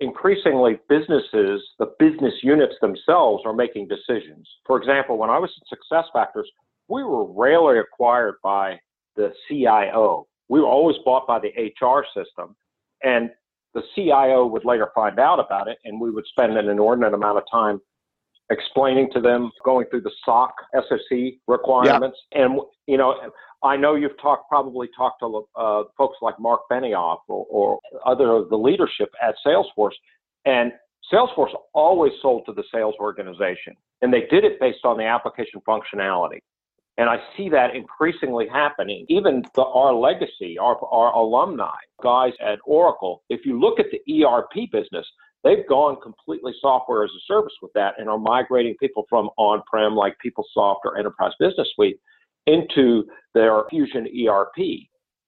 increasingly 0.00 0.78
businesses, 0.88 1.62
the 1.78 1.92
business 1.98 2.34
units 2.42 2.74
themselves 2.80 3.42
are 3.44 3.52
making 3.52 3.88
decisions. 3.88 4.48
For 4.66 4.78
example, 4.78 5.18
when 5.18 5.30
I 5.30 5.38
was 5.38 5.50
at 5.60 5.78
SuccessFactors, 5.78 6.46
we 6.88 7.04
were 7.04 7.30
rarely 7.32 7.78
acquired 7.78 8.36
by 8.42 8.80
the 9.16 9.32
CIO. 9.46 10.26
We 10.48 10.60
were 10.60 10.66
always 10.66 10.96
bought 11.04 11.26
by 11.26 11.38
the 11.38 11.48
HR 11.48 12.04
system. 12.14 12.56
And 13.02 13.30
the 13.74 13.82
CIO 13.94 14.46
would 14.46 14.64
later 14.64 14.90
find 14.94 15.18
out 15.20 15.38
about 15.38 15.68
it, 15.68 15.78
and 15.84 16.00
we 16.00 16.10
would 16.10 16.26
spend 16.26 16.56
an 16.56 16.68
inordinate 16.68 17.14
amount 17.14 17.38
of 17.38 17.44
time 17.50 17.80
explaining 18.50 19.08
to 19.12 19.20
them, 19.20 19.50
going 19.64 19.86
through 19.90 20.02
the 20.02 20.12
SOC, 20.24 20.52
SOC 20.74 21.34
requirements. 21.46 22.18
And, 22.32 22.60
you 22.86 22.98
know, 22.98 23.14
I 23.62 23.76
know 23.76 23.94
you've 23.94 24.20
talked, 24.20 24.48
probably 24.48 24.88
talked 24.96 25.20
to 25.20 25.46
uh, 25.56 25.84
folks 25.96 26.18
like 26.20 26.38
Marc 26.38 26.62
Benioff 26.70 27.18
or, 27.28 27.46
or 27.48 27.78
other 28.04 28.32
of 28.32 28.48
the 28.48 28.56
leadership 28.56 29.10
at 29.22 29.34
Salesforce, 29.46 29.94
and 30.44 30.72
Salesforce 31.12 31.52
always 31.74 32.12
sold 32.22 32.44
to 32.46 32.52
the 32.52 32.64
sales 32.72 32.94
organization, 33.00 33.74
and 34.02 34.12
they 34.12 34.22
did 34.30 34.44
it 34.44 34.60
based 34.60 34.84
on 34.84 34.96
the 34.96 35.04
application 35.04 35.60
functionality. 35.68 36.38
And 36.98 37.08
I 37.08 37.16
see 37.36 37.48
that 37.48 37.74
increasingly 37.74 38.46
happening. 38.46 39.06
Even 39.08 39.42
the, 39.54 39.62
our 39.62 39.94
legacy, 39.94 40.58
our, 40.58 40.76
our 40.84 41.12
alumni, 41.14 41.76
guys 42.02 42.32
at 42.44 42.58
Oracle, 42.64 43.22
if 43.30 43.46
you 43.46 43.58
look 43.58 43.80
at 43.80 43.86
the 43.90 44.24
ERP 44.24 44.70
business, 44.70 45.06
they've 45.44 45.66
gone 45.68 45.96
completely 46.02 46.52
software 46.60 47.04
as 47.04 47.10
a 47.10 47.22
service 47.26 47.54
with 47.62 47.72
that 47.74 47.94
and 47.98 48.08
are 48.08 48.18
migrating 48.18 48.76
people 48.78 49.04
from 49.08 49.30
on 49.36 49.62
prem 49.66 49.94
like 49.94 50.16
PeopleSoft 50.24 50.78
or 50.84 50.98
Enterprise 50.98 51.32
Business 51.38 51.68
Suite 51.74 51.98
into 52.46 53.04
their 53.34 53.64
Fusion 53.70 54.06
ERP. 54.06 54.56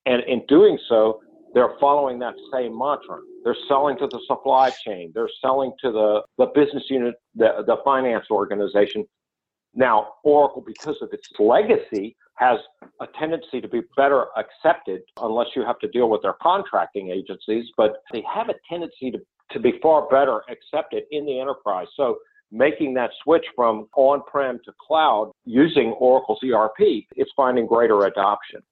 And 0.06 0.22
in 0.26 0.44
doing 0.48 0.78
so, 0.88 1.20
they're 1.54 1.74
following 1.80 2.18
that 2.20 2.34
same 2.52 2.76
mantra. 2.76 3.18
They're 3.44 3.56
selling 3.68 3.98
to 3.98 4.06
the 4.06 4.20
supply 4.26 4.70
chain. 4.84 5.12
They're 5.14 5.30
selling 5.40 5.72
to 5.82 5.92
the, 5.92 6.22
the 6.38 6.46
business 6.54 6.84
unit, 6.88 7.14
the, 7.34 7.62
the 7.66 7.76
finance 7.84 8.26
organization. 8.30 9.04
Now, 9.74 10.14
Oracle, 10.24 10.62
because 10.66 10.96
of 11.02 11.10
its 11.12 11.28
legacy, 11.38 12.16
has 12.36 12.58
a 13.00 13.06
tendency 13.18 13.60
to 13.60 13.68
be 13.68 13.82
better 13.96 14.26
accepted 14.36 15.02
unless 15.20 15.48
you 15.54 15.64
have 15.64 15.78
to 15.80 15.88
deal 15.88 16.08
with 16.08 16.22
their 16.22 16.34
contracting 16.42 17.10
agencies, 17.10 17.66
but 17.76 17.96
they 18.12 18.22
have 18.32 18.48
a 18.48 18.54
tendency 18.68 19.10
to, 19.10 19.18
to 19.52 19.60
be 19.60 19.72
far 19.82 20.08
better 20.08 20.42
accepted 20.50 21.04
in 21.10 21.26
the 21.26 21.40
enterprise. 21.40 21.86
So 21.96 22.18
making 22.50 22.94
that 22.94 23.10
switch 23.22 23.44
from 23.56 23.88
on-prem 23.96 24.60
to 24.64 24.72
cloud 24.86 25.32
using 25.44 25.90
Oracle's 25.98 26.40
ERP, 26.44 27.04
it's 27.16 27.30
finding 27.36 27.66
greater 27.66 28.06
adoption. 28.06 28.62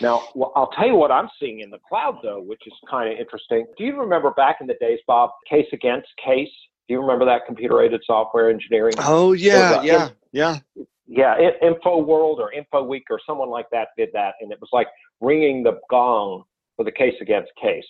Now, 0.00 0.22
I'll 0.56 0.70
tell 0.76 0.86
you 0.86 0.94
what 0.94 1.10
I'm 1.10 1.28
seeing 1.38 1.60
in 1.60 1.70
the 1.70 1.78
cloud, 1.88 2.18
though, 2.22 2.40
which 2.40 2.62
is 2.66 2.72
kind 2.90 3.12
of 3.12 3.18
interesting. 3.18 3.66
Do 3.76 3.84
you 3.84 3.98
remember 4.00 4.30
back 4.30 4.56
in 4.60 4.66
the 4.66 4.74
days, 4.80 4.98
Bob, 5.06 5.30
Case 5.48 5.66
Against 5.72 6.08
Case? 6.22 6.48
Do 6.88 6.94
you 6.94 7.00
remember 7.00 7.24
that 7.26 7.46
computer 7.46 7.82
aided 7.82 8.02
software 8.06 8.50
engineering? 8.50 8.94
Oh, 8.98 9.32
yeah, 9.32 9.78
uh, 9.78 9.82
yeah, 9.82 10.08
yeah. 10.32 10.58
yeah, 11.06 11.50
InfoWorld 11.62 12.38
or 12.38 12.52
Info 12.52 12.82
Week 12.82 13.04
or 13.10 13.20
someone 13.26 13.50
like 13.50 13.68
that 13.70 13.88
did 13.96 14.10
that, 14.14 14.34
and 14.40 14.52
it 14.52 14.60
was 14.60 14.70
like 14.72 14.88
ringing 15.20 15.62
the 15.62 15.80
gong 15.90 16.44
for 16.76 16.84
the 16.84 16.92
case 16.92 17.14
against 17.20 17.50
case. 17.60 17.84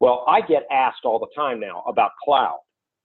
Well, 0.00 0.24
I 0.28 0.40
get 0.40 0.64
asked 0.70 1.04
all 1.04 1.18
the 1.18 1.28
time 1.34 1.60
now 1.60 1.82
about 1.86 2.12
cloud, 2.22 2.58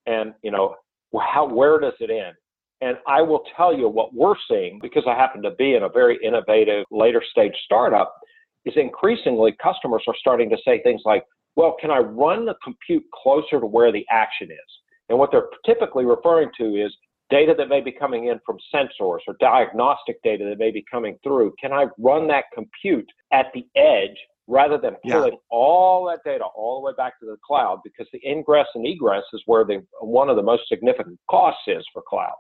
and 0.06 0.34
you 0.44 0.52
know, 0.52 0.76
how 1.20 1.48
where 1.48 1.80
does 1.80 1.94
it 2.00 2.10
end? 2.10 2.36
And 2.82 2.98
I 3.08 3.22
will 3.22 3.44
tell 3.56 3.76
you 3.76 3.88
what 3.88 4.14
we're 4.14 4.36
seeing 4.50 4.80
because 4.82 5.04
I 5.08 5.16
happen 5.16 5.42
to 5.44 5.52
be 5.52 5.76
in 5.76 5.84
a 5.84 5.90
very 5.90 6.20
innovative 6.24 6.86
later 6.92 7.24
stage 7.32 7.54
startup 7.64 8.14
is 8.66 8.74
increasingly 8.76 9.56
customers 9.62 10.04
are 10.08 10.16
starting 10.20 10.50
to 10.50 10.58
say 10.66 10.82
things 10.84 11.02
like, 11.06 11.24
well, 11.56 11.76
can 11.80 11.92
I 11.92 12.00
run 12.00 12.46
the 12.46 12.56
compute 12.64 13.04
closer 13.24 13.60
to 13.60 13.66
where 13.66 13.92
the 13.92 14.06
action 14.10 14.50
is? 14.52 14.72
And 15.10 15.18
what 15.18 15.32
they're 15.32 15.50
typically 15.66 16.06
referring 16.06 16.50
to 16.58 16.76
is 16.76 16.94
data 17.30 17.54
that 17.58 17.70
may 17.70 17.82
be 17.82 17.92
coming 17.92 18.28
in 18.28 18.40
from 18.46 18.58
sensors 18.74 19.20
or 19.28 19.36
diagnostic 19.40 20.22
data 20.24 20.46
that 20.46 20.60
may 20.60 20.72
be 20.72 20.84
coming 20.92 21.18
through. 21.24 21.54
Can 21.60 21.72
I 21.72 21.88
run 21.98 22.28
that 22.28 22.46
compute 22.54 23.10
at 23.32 23.48
the 23.54 23.66
edge 23.76 24.18
rather 24.48 24.78
than 24.78 24.96
pulling 25.10 25.34
yeah. 25.34 25.38
all 25.50 26.06
that 26.06 26.20
data 26.26 26.44
all 26.56 26.82
the 26.82 26.86
way 26.86 26.94
back 26.98 27.20
to 27.20 27.26
the 27.26 27.38
cloud? 27.46 27.82
Because 27.84 28.08
the 28.12 28.20
ingress 28.28 28.68
and 28.76 28.86
egress 28.86 29.24
is 29.34 29.42
where 29.46 29.64
the, 29.64 29.86
one 30.02 30.30
of 30.30 30.36
the 30.36 30.44
most 30.44 30.64
significant 30.68 31.20
costs 31.30 31.62
is 31.68 31.86
for 31.94 32.04
cloud. 32.08 32.36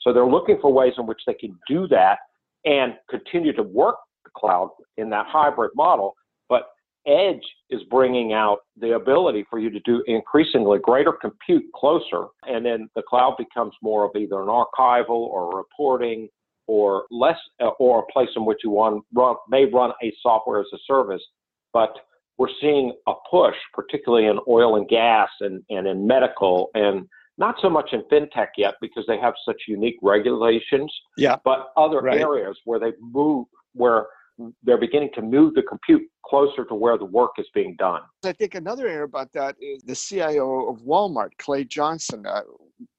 So 0.00 0.12
they're 0.12 0.26
looking 0.26 0.58
for 0.60 0.72
ways 0.72 0.92
in 0.98 1.06
which 1.06 1.20
they 1.26 1.34
can 1.34 1.58
do 1.68 1.88
that 1.88 2.18
and 2.64 2.94
continue 3.08 3.52
to 3.54 3.62
work 3.62 3.96
the 4.24 4.30
cloud 4.36 4.70
in 4.96 5.10
that 5.10 5.26
hybrid 5.28 5.70
model. 5.74 6.14
But 6.48 6.64
Edge 7.06 7.42
is 7.70 7.82
bringing 7.90 8.32
out 8.32 8.58
the 8.76 8.94
ability 8.94 9.46
for 9.48 9.58
you 9.58 9.70
to 9.70 9.80
do 9.80 10.02
increasingly 10.06 10.78
greater 10.80 11.12
compute 11.12 11.64
closer, 11.74 12.26
and 12.42 12.66
then 12.66 12.88
the 12.96 13.02
cloud 13.02 13.36
becomes 13.38 13.72
more 13.82 14.04
of 14.04 14.10
either 14.16 14.40
an 14.42 14.48
archival 14.48 15.10
or 15.10 15.56
reporting 15.56 16.28
or 16.66 17.04
less, 17.12 17.38
uh, 17.62 17.68
or 17.78 18.00
a 18.00 18.12
place 18.12 18.28
in 18.34 18.44
which 18.44 18.58
you 18.64 18.70
want, 18.70 19.04
run, 19.14 19.36
may 19.48 19.66
run 19.66 19.92
a 20.02 20.12
software 20.20 20.60
as 20.60 20.66
a 20.74 20.78
service. 20.84 21.22
But 21.76 21.94
we're 22.38 22.48
seeing 22.58 22.94
a 23.06 23.12
push, 23.30 23.54
particularly 23.74 24.28
in 24.28 24.38
oil 24.48 24.76
and 24.76 24.88
gas 24.88 25.28
and, 25.40 25.62
and 25.68 25.86
in 25.86 26.06
medical 26.06 26.70
and 26.72 27.06
not 27.36 27.56
so 27.60 27.68
much 27.68 27.90
in 27.92 28.00
fintech 28.10 28.48
yet 28.56 28.76
because 28.80 29.04
they 29.06 29.18
have 29.18 29.34
such 29.44 29.60
unique 29.68 29.98
regulations. 30.00 30.90
Yeah. 31.18 31.36
But 31.44 31.68
other 31.76 32.00
right. 32.00 32.18
areas 32.18 32.56
where 32.64 32.80
they 32.80 32.92
move, 32.98 33.44
where 33.74 34.06
they're 34.62 34.78
beginning 34.78 35.10
to 35.16 35.20
move 35.20 35.52
the 35.52 35.64
compute 35.64 36.00
closer 36.24 36.64
to 36.64 36.74
where 36.74 36.96
the 36.96 37.04
work 37.04 37.32
is 37.36 37.46
being 37.52 37.76
done. 37.78 38.00
I 38.24 38.32
think 38.32 38.54
another 38.54 38.88
area 38.88 39.04
about 39.04 39.34
that 39.34 39.56
is 39.60 39.82
the 39.82 39.94
CIO 39.94 40.70
of 40.70 40.80
Walmart, 40.80 41.32
Clay 41.36 41.64
Johnson. 41.64 42.24
I 42.26 42.40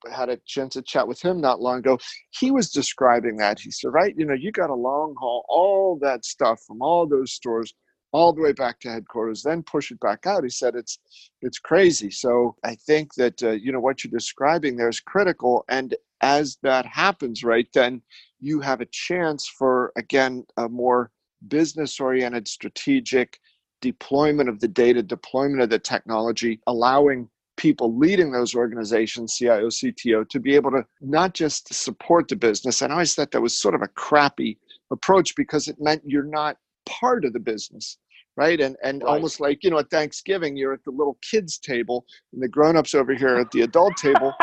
had 0.07 0.29
a 0.29 0.38
chance 0.46 0.74
to 0.74 0.84
chat 0.84 1.07
with 1.07 1.19
him 1.19 1.41
not 1.41 1.62
long 1.62 1.79
ago. 1.79 1.98
He 2.29 2.51
was 2.51 2.69
describing 2.69 3.38
that. 3.38 3.60
He 3.60 3.72
said, 3.72 3.89
right, 3.91 4.13
you 4.15 4.25
know, 4.25 4.36
you 4.36 4.51
got 4.51 4.69
a 4.69 4.75
long 4.75 5.15
haul, 5.17 5.43
all 5.50 5.98
that 6.03 6.25
stuff 6.25 6.62
from 6.67 6.84
all 6.84 7.07
those 7.07 7.31
stores 7.31 7.74
all 8.17 8.33
the 8.33 8.41
way 8.41 8.51
back 8.51 8.79
to 8.79 8.89
headquarters, 8.89 9.43
then 9.43 9.62
push 9.62 9.91
it 9.91 10.00
back 10.00 10.25
out. 10.25 10.43
He 10.43 10.50
said 10.50 10.74
it's 10.75 10.97
it's 11.43 11.59
crazy. 11.59 12.09
So 12.09 12.55
I 12.63 12.74
think 12.74 13.13
that 13.13 13.43
uh, 13.43 13.51
you 13.51 13.71
know 13.71 13.79
what 13.79 14.03
you're 14.03 14.12
describing 14.12 14.75
there 14.75 14.89
is 14.89 15.00
critical, 15.00 15.63
and 15.69 15.93
as 16.21 16.57
that 16.63 16.86
happens, 16.88 17.43
right, 17.43 17.67
then 17.75 18.01
you 18.39 18.59
have 18.59 18.81
a 18.81 18.88
chance 18.88 19.47
for 19.47 19.91
again 19.95 20.45
a 20.57 20.67
more 20.67 21.12
business 21.47 22.00
oriented, 22.00 22.47
strategic 22.47 23.39
deployment 23.81 24.50
of 24.50 24.59
the 24.59 24.67
data, 24.67 25.03
deployment 25.03 25.62
of 25.62 25.69
the 25.69 25.77
technology, 25.77 26.59
allowing 26.65 27.29
people 27.55 27.95
leading 27.95 28.31
those 28.31 28.55
organizations, 28.55 29.36
CIO, 29.36 29.67
CTO, 29.67 30.27
to 30.29 30.39
be 30.39 30.55
able 30.55 30.71
to 30.71 30.83
not 31.01 31.36
just 31.36 31.71
support 31.71 32.27
the 32.27 32.36
business. 32.36 32.81
And 32.81 32.91
I 32.91 32.95
always 32.95 33.13
thought 33.13 33.31
that 33.31 33.41
was 33.41 33.55
sort 33.55 33.75
of 33.75 33.83
a 33.83 33.88
crappy 33.89 34.57
approach 34.91 35.36
because 35.36 35.67
it 35.67 35.77
meant 35.79 36.01
you're 36.03 36.24
not 36.24 36.57
part 36.88 37.25
of 37.25 37.33
the 37.33 37.39
business 37.39 37.97
right 38.38 38.62
and 38.62 38.77
and 38.84 39.03
right. 39.03 39.10
almost 39.10 39.39
like 39.41 39.63
you 39.63 39.70
know 39.70 39.79
at 39.79 39.89
thanksgiving 39.89 40.56
you're 40.56 40.74
at 40.74 40.84
the 40.86 40.91
little 40.91 41.17
kids 41.22 41.58
table 41.58 42.06
and 42.32 42.41
the 42.41 42.48
grown-ups 42.48 42.96
over 42.96 43.13
here 43.13 43.38
at 43.38 43.51
the 43.51 43.62
adult 43.62 43.96
table 43.98 44.34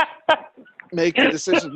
make 0.93 1.17
the 1.17 1.31
decision 1.31 1.75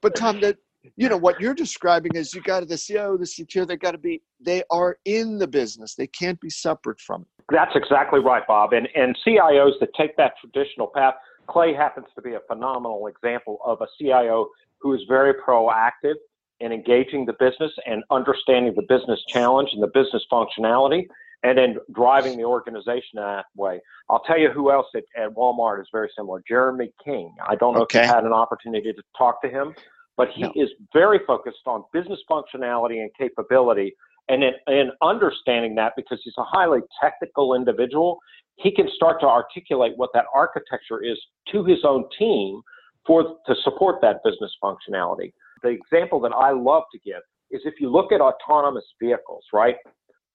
but 0.00 0.14
tom 0.14 0.40
that 0.40 0.56
you 0.96 1.08
know 1.08 1.16
what 1.16 1.40
you're 1.40 1.54
describing 1.54 2.12
is 2.14 2.34
you 2.34 2.40
got 2.40 2.66
the 2.66 2.74
CEO, 2.74 3.18
the 3.18 3.24
CTO, 3.24 3.66
they 3.66 3.76
got 3.76 3.92
to 3.92 3.98
be 3.98 4.22
they 4.40 4.62
are 4.70 4.98
in 5.04 5.38
the 5.38 5.46
business. 5.46 5.94
They 5.94 6.06
can't 6.06 6.40
be 6.40 6.50
separate 6.50 7.00
from 7.00 7.22
it. 7.22 7.44
That's 7.50 7.74
exactly 7.74 8.20
right, 8.20 8.46
Bob. 8.46 8.72
And 8.72 8.88
and 8.94 9.16
CIOs 9.26 9.72
that 9.80 9.90
take 9.96 10.16
that 10.16 10.32
traditional 10.40 10.90
path, 10.94 11.14
Clay 11.48 11.74
happens 11.74 12.06
to 12.14 12.22
be 12.22 12.34
a 12.34 12.40
phenomenal 12.48 13.06
example 13.08 13.58
of 13.64 13.80
a 13.82 13.86
CIO 13.98 14.48
who 14.80 14.94
is 14.94 15.02
very 15.08 15.34
proactive 15.34 16.14
in 16.60 16.72
engaging 16.72 17.26
the 17.26 17.34
business 17.34 17.72
and 17.86 18.02
understanding 18.10 18.74
the 18.74 18.86
business 18.88 19.20
challenge 19.28 19.70
and 19.72 19.82
the 19.82 19.90
business 19.92 20.24
functionality 20.32 21.06
and 21.42 21.56
then 21.56 21.76
driving 21.92 22.36
the 22.36 22.44
organization 22.44 23.16
that 23.16 23.46
way. 23.56 23.80
I'll 24.08 24.22
tell 24.24 24.38
you 24.38 24.50
who 24.50 24.70
else 24.70 24.86
at, 24.94 25.04
at 25.16 25.30
Walmart 25.34 25.80
is 25.80 25.88
very 25.92 26.10
similar. 26.16 26.42
Jeremy 26.46 26.92
King. 27.02 27.34
I 27.46 27.56
don't 27.56 27.74
know 27.74 27.82
okay. 27.82 28.00
if 28.00 28.06
you 28.06 28.12
had 28.12 28.24
an 28.24 28.32
opportunity 28.32 28.92
to 28.92 29.02
talk 29.16 29.40
to 29.42 29.48
him, 29.48 29.74
but 30.16 30.28
he 30.34 30.42
no. 30.42 30.52
is 30.54 30.68
very 30.92 31.20
focused 31.26 31.66
on 31.66 31.84
business 31.92 32.20
functionality 32.30 33.00
and 33.00 33.10
capability. 33.18 33.94
And 34.28 34.44
in, 34.44 34.52
in 34.68 34.90
understanding 35.02 35.74
that, 35.76 35.94
because 35.96 36.20
he's 36.22 36.34
a 36.38 36.44
highly 36.44 36.80
technical 37.02 37.54
individual, 37.54 38.18
he 38.56 38.70
can 38.70 38.88
start 38.94 39.20
to 39.20 39.26
articulate 39.26 39.92
what 39.96 40.10
that 40.14 40.26
architecture 40.34 41.02
is 41.02 41.18
to 41.52 41.64
his 41.64 41.78
own 41.84 42.04
team 42.18 42.60
for 43.06 43.36
to 43.46 43.54
support 43.64 43.96
that 44.02 44.16
business 44.22 44.52
functionality. 44.62 45.32
The 45.62 45.70
example 45.70 46.20
that 46.20 46.32
I 46.32 46.52
love 46.52 46.84
to 46.92 46.98
give 47.04 47.22
is 47.50 47.62
if 47.64 47.74
you 47.80 47.90
look 47.90 48.12
at 48.12 48.20
autonomous 48.20 48.84
vehicles, 49.00 49.44
right? 49.52 49.76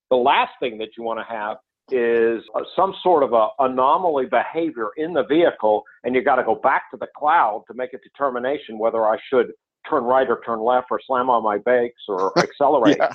The 0.09 0.17
last 0.17 0.53
thing 0.59 0.77
that 0.79 0.89
you 0.97 1.03
want 1.03 1.19
to 1.19 1.25
have 1.33 1.57
is 1.91 2.43
uh, 2.55 2.61
some 2.75 2.93
sort 3.03 3.23
of 3.23 3.33
a 3.33 3.47
anomaly 3.59 4.25
behavior 4.25 4.89
in 4.97 5.13
the 5.13 5.23
vehicle, 5.23 5.83
and 6.03 6.15
you 6.15 6.23
got 6.23 6.35
to 6.35 6.43
go 6.43 6.55
back 6.55 6.89
to 6.91 6.97
the 6.97 7.07
cloud 7.15 7.63
to 7.67 7.73
make 7.75 7.93
a 7.93 7.99
determination 7.99 8.77
whether 8.79 9.05
I 9.05 9.17
should 9.29 9.51
turn 9.89 10.03
right 10.03 10.27
or 10.27 10.41
turn 10.45 10.59
left 10.61 10.87
or 10.89 10.99
slam 11.05 11.29
on 11.29 11.43
my 11.43 11.57
brakes 11.57 12.01
or 12.07 12.31
accelerate. 12.39 12.97
yeah. 12.99 13.13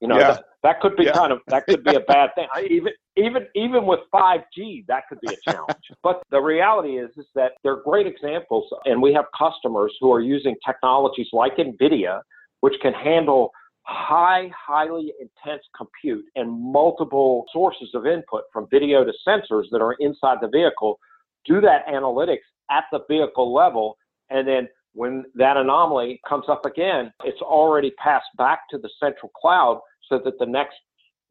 You 0.00 0.08
know, 0.08 0.18
yeah. 0.18 0.32
that, 0.32 0.44
that, 0.62 0.80
could 0.80 0.96
be 0.96 1.04
yeah. 1.04 1.12
kind 1.12 1.32
of 1.32 1.40
that 1.46 1.66
could 1.66 1.84
be 1.84 1.94
a 1.94 2.00
bad 2.08 2.30
thing. 2.34 2.48
I, 2.52 2.66
even 2.70 2.92
even 3.16 3.46
even 3.54 3.86
with 3.86 4.00
5G, 4.12 4.86
that 4.86 5.04
could 5.08 5.20
be 5.20 5.32
a 5.32 5.50
challenge. 5.50 5.84
but 6.02 6.22
the 6.30 6.40
reality 6.40 6.98
is 6.98 7.10
is 7.16 7.26
that 7.34 7.52
they're 7.62 7.82
great 7.82 8.06
examples, 8.06 8.64
and 8.84 9.00
we 9.00 9.12
have 9.14 9.26
customers 9.36 9.94
who 10.00 10.12
are 10.12 10.20
using 10.20 10.56
technologies 10.66 11.28
like 11.32 11.56
NVIDIA, 11.56 12.20
which 12.60 12.74
can 12.82 12.92
handle 12.92 13.50
high, 13.88 14.50
highly 14.54 15.12
intense 15.18 15.62
compute 15.76 16.24
and 16.36 16.50
multiple 16.50 17.46
sources 17.52 17.88
of 17.94 18.06
input 18.06 18.42
from 18.52 18.68
video 18.70 19.02
to 19.02 19.12
sensors 19.26 19.64
that 19.72 19.80
are 19.80 19.94
inside 19.98 20.38
the 20.42 20.48
vehicle, 20.48 20.98
do 21.46 21.60
that 21.62 21.86
analytics 21.86 22.44
at 22.70 22.84
the 22.92 23.00
vehicle 23.08 23.52
level, 23.52 23.96
and 24.28 24.46
then 24.46 24.68
when 24.92 25.24
that 25.34 25.56
anomaly 25.56 26.20
comes 26.28 26.44
up 26.48 26.66
again, 26.66 27.12
it's 27.24 27.40
already 27.40 27.90
passed 27.92 28.28
back 28.36 28.60
to 28.70 28.78
the 28.78 28.90
central 29.00 29.30
cloud 29.40 29.80
so 30.08 30.20
that 30.22 30.38
the 30.38 30.46
next 30.46 30.76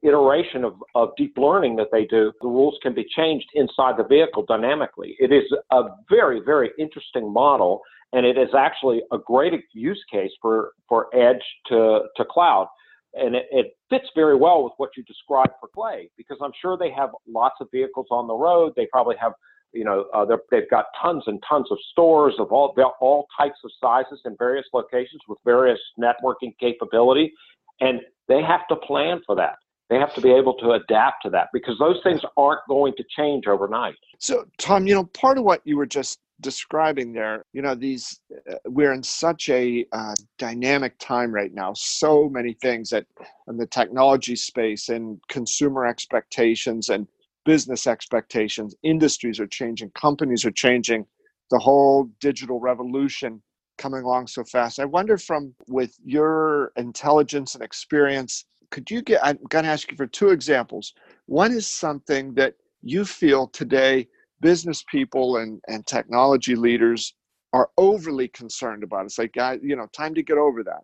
iteration 0.01 0.63
of, 0.63 0.75
of 0.95 1.09
deep 1.17 1.37
learning 1.37 1.75
that 1.75 1.89
they 1.91 2.05
do, 2.05 2.31
the 2.41 2.47
rules 2.47 2.77
can 2.81 2.93
be 2.93 3.05
changed 3.15 3.47
inside 3.53 3.97
the 3.97 4.03
vehicle 4.03 4.45
dynamically. 4.47 5.15
It 5.19 5.31
is 5.31 5.43
a 5.71 5.83
very, 6.09 6.39
very 6.43 6.71
interesting 6.79 7.31
model, 7.31 7.81
and 8.13 8.25
it 8.25 8.37
is 8.37 8.49
actually 8.57 9.01
a 9.11 9.17
great 9.17 9.53
use 9.73 10.03
case 10.11 10.31
for, 10.41 10.71
for 10.87 11.07
edge 11.15 11.43
to, 11.67 12.01
to 12.15 12.25
cloud. 12.29 12.67
And 13.13 13.35
it, 13.35 13.45
it 13.51 13.77
fits 13.89 14.07
very 14.15 14.35
well 14.35 14.63
with 14.63 14.73
what 14.77 14.91
you 14.95 15.03
described 15.03 15.53
for 15.59 15.69
Clay, 15.73 16.09
because 16.17 16.37
I'm 16.41 16.51
sure 16.61 16.77
they 16.77 16.91
have 16.91 17.09
lots 17.27 17.55
of 17.61 17.67
vehicles 17.71 18.07
on 18.11 18.27
the 18.27 18.35
road. 18.35 18.73
They 18.75 18.87
probably 18.91 19.15
have 19.19 19.33
you 19.73 19.83
know, 19.83 20.05
uh, 20.13 20.25
they've 20.49 20.69
got 20.69 20.85
tons 21.01 21.23
and 21.27 21.41
tons 21.47 21.67
of 21.71 21.77
stores 21.91 22.33
of 22.39 22.51
all 22.51 22.73
all 22.99 23.27
types 23.39 23.57
of 23.63 23.71
sizes 23.81 24.19
in 24.25 24.35
various 24.37 24.65
locations 24.73 25.21
with 25.27 25.37
various 25.45 25.79
networking 25.99 26.53
capability, 26.59 27.33
and 27.79 28.01
they 28.27 28.41
have 28.41 28.67
to 28.69 28.75
plan 28.75 29.21
for 29.25 29.35
that. 29.35 29.55
They 29.89 29.97
have 29.97 30.13
to 30.15 30.21
be 30.21 30.31
able 30.31 30.53
to 30.55 30.71
adapt 30.71 31.23
to 31.23 31.29
that 31.29 31.47
because 31.53 31.75
those 31.79 31.99
things 32.03 32.21
aren't 32.35 32.61
going 32.67 32.93
to 32.97 33.03
change 33.17 33.47
overnight. 33.47 33.95
So, 34.19 34.45
Tom, 34.57 34.85
you 34.85 34.93
know, 34.93 35.05
part 35.05 35.37
of 35.37 35.45
what 35.45 35.61
you 35.63 35.77
were 35.77 35.85
just 35.85 36.19
describing 36.41 37.13
there, 37.13 37.45
you 37.53 37.61
know, 37.61 37.75
these 37.75 38.19
uh, 38.49 38.55
we're 38.65 38.93
in 38.93 39.03
such 39.03 39.49
a 39.49 39.85
uh, 39.91 40.15
dynamic 40.37 40.97
time 40.99 41.31
right 41.31 41.53
now. 41.53 41.73
So 41.75 42.29
many 42.29 42.53
things 42.53 42.89
that 42.91 43.05
in 43.47 43.57
the 43.57 43.65
technology 43.67 44.35
space 44.35 44.89
and 44.89 45.19
consumer 45.29 45.85
expectations 45.85 46.89
and 46.89 47.07
business 47.45 47.87
expectations, 47.87 48.75
industries 48.83 49.39
are 49.39 49.47
changing, 49.47 49.89
companies 49.91 50.45
are 50.45 50.51
changing, 50.51 51.05
the 51.49 51.59
whole 51.59 52.09
digital 52.19 52.59
revolution 52.59 53.41
coming 53.77 54.03
along 54.03 54.27
so 54.27 54.43
fast. 54.43 54.79
I 54.79 54.85
wonder 54.85 55.17
from 55.17 55.53
with 55.67 55.95
your 56.03 56.71
intelligence 56.75 57.55
and 57.55 57.63
experience, 57.63 58.45
could 58.69 58.91
you 58.91 59.01
get 59.01 59.23
I'm 59.23 59.39
going 59.49 59.65
to 59.65 59.71
ask 59.71 59.89
you 59.89 59.97
for 59.97 60.07
two 60.07 60.29
examples. 60.29 60.93
One 61.27 61.51
is 61.51 61.67
something 61.67 62.33
that 62.35 62.55
you 62.81 63.05
feel 63.05 63.47
today 63.47 64.07
business 64.41 64.83
people 64.89 65.37
and, 65.37 65.61
and 65.67 65.85
technology 65.85 66.55
leaders 66.55 67.13
are 67.53 67.69
overly 67.77 68.27
concerned 68.27 68.83
about. 68.83 69.05
It's 69.05 69.17
like, 69.17 69.33
guys, 69.33 69.59
you 69.63 69.75
know, 69.75 69.87
time 69.93 70.13
to 70.15 70.23
get 70.23 70.37
over 70.37 70.63
that. 70.63 70.81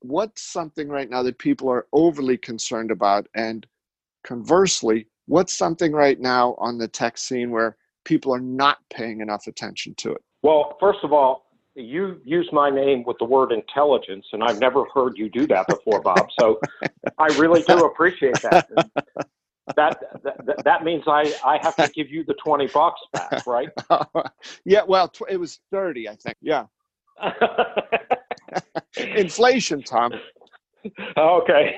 what's 0.00 0.42
something 0.42 0.88
right 0.88 1.08
now 1.08 1.22
that 1.22 1.38
people 1.38 1.70
are 1.70 1.86
overly 1.92 2.36
concerned 2.36 2.90
about? 2.90 3.26
And 3.34 3.66
conversely, 4.22 5.08
what's 5.26 5.54
something 5.54 5.92
right 5.92 6.20
now 6.20 6.54
on 6.58 6.78
the 6.78 6.88
tech 6.88 7.16
scene 7.18 7.50
where 7.50 7.76
people 8.04 8.34
are 8.34 8.40
not 8.40 8.78
paying 8.92 9.20
enough 9.20 9.46
attention 9.46 9.94
to 9.96 10.12
it? 10.12 10.22
Well, 10.42 10.76
first 10.78 10.98
of 11.02 11.12
all, 11.12 11.46
you 11.74 12.20
use 12.24 12.48
my 12.52 12.70
name 12.70 13.02
with 13.04 13.16
the 13.18 13.24
word 13.24 13.50
intelligence, 13.50 14.26
and 14.32 14.44
I've 14.44 14.60
never 14.60 14.84
heard 14.94 15.14
you 15.16 15.28
do 15.28 15.46
that 15.48 15.66
before, 15.66 16.00
Bob. 16.02 16.28
So 16.38 16.60
I 17.18 17.26
really 17.38 17.62
do 17.62 17.84
appreciate 17.84 18.36
that. 18.42 18.68
That, 19.76 19.98
that 20.22 20.64
that 20.64 20.84
means 20.84 21.04
I, 21.06 21.32
I 21.44 21.58
have 21.62 21.76
to 21.76 21.88
give 21.94 22.10
you 22.10 22.24
the 22.24 22.34
20 22.34 22.68
bucks 22.68 23.00
back, 23.12 23.46
right? 23.46 23.68
yeah, 24.64 24.82
well, 24.86 25.08
tw- 25.08 25.30
it 25.30 25.38
was 25.38 25.60
30, 25.70 26.08
I 26.08 26.16
think. 26.16 26.36
Yeah. 26.40 26.66
Inflation, 28.96 29.82
Tom. 29.82 30.12
Okay. 31.16 31.76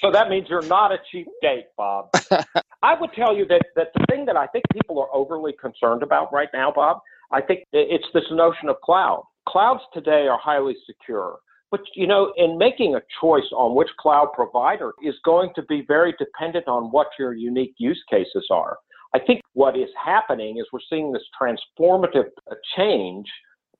so 0.00 0.10
that 0.12 0.28
means 0.28 0.46
you're 0.48 0.62
not 0.62 0.92
a 0.92 0.98
cheap 1.10 1.26
date, 1.42 1.66
Bob. 1.76 2.10
I 2.82 2.98
would 2.98 3.12
tell 3.14 3.36
you 3.36 3.46
that, 3.46 3.62
that 3.76 3.88
the 3.94 4.06
thing 4.10 4.24
that 4.26 4.36
I 4.36 4.46
think 4.46 4.64
people 4.72 5.00
are 5.00 5.14
overly 5.14 5.52
concerned 5.60 6.02
about 6.02 6.32
right 6.32 6.48
now, 6.54 6.72
Bob, 6.74 6.98
I 7.32 7.40
think 7.40 7.64
it's 7.72 8.06
this 8.14 8.24
notion 8.30 8.68
of 8.68 8.80
cloud. 8.82 9.24
Clouds 9.48 9.82
today 9.92 10.26
are 10.28 10.38
highly 10.38 10.76
secure. 10.86 11.38
But, 11.70 11.80
you 11.94 12.06
know, 12.06 12.32
in 12.36 12.58
making 12.58 12.96
a 12.96 13.02
choice 13.20 13.50
on 13.52 13.76
which 13.76 13.88
cloud 13.98 14.28
provider 14.34 14.92
is 15.02 15.14
going 15.24 15.50
to 15.54 15.62
be 15.62 15.84
very 15.86 16.14
dependent 16.18 16.66
on 16.66 16.90
what 16.90 17.08
your 17.18 17.32
unique 17.32 17.74
use 17.78 18.02
cases 18.10 18.46
are. 18.50 18.76
I 19.14 19.18
think 19.18 19.40
what 19.54 19.76
is 19.76 19.88
happening 20.02 20.58
is 20.58 20.66
we're 20.72 20.80
seeing 20.88 21.12
this 21.12 21.22
transformative 21.40 22.30
uh, 22.50 22.54
change 22.76 23.26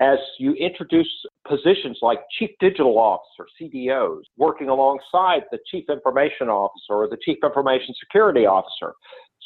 as 0.01 0.19
you 0.39 0.55
introduce 0.55 1.09
positions 1.47 1.99
like 2.01 2.21
chief 2.39 2.51
digital 2.59 2.99
officer, 2.99 3.47
CDOs, 3.61 4.23
working 4.39 4.69
alongside 4.69 5.43
the 5.53 5.59
chief 5.71 5.85
information 5.91 6.49
officer 6.49 6.95
or 6.95 7.09
the 7.09 7.19
chief 7.23 7.39
information 7.45 7.95
security 8.01 8.47
officer. 8.47 8.95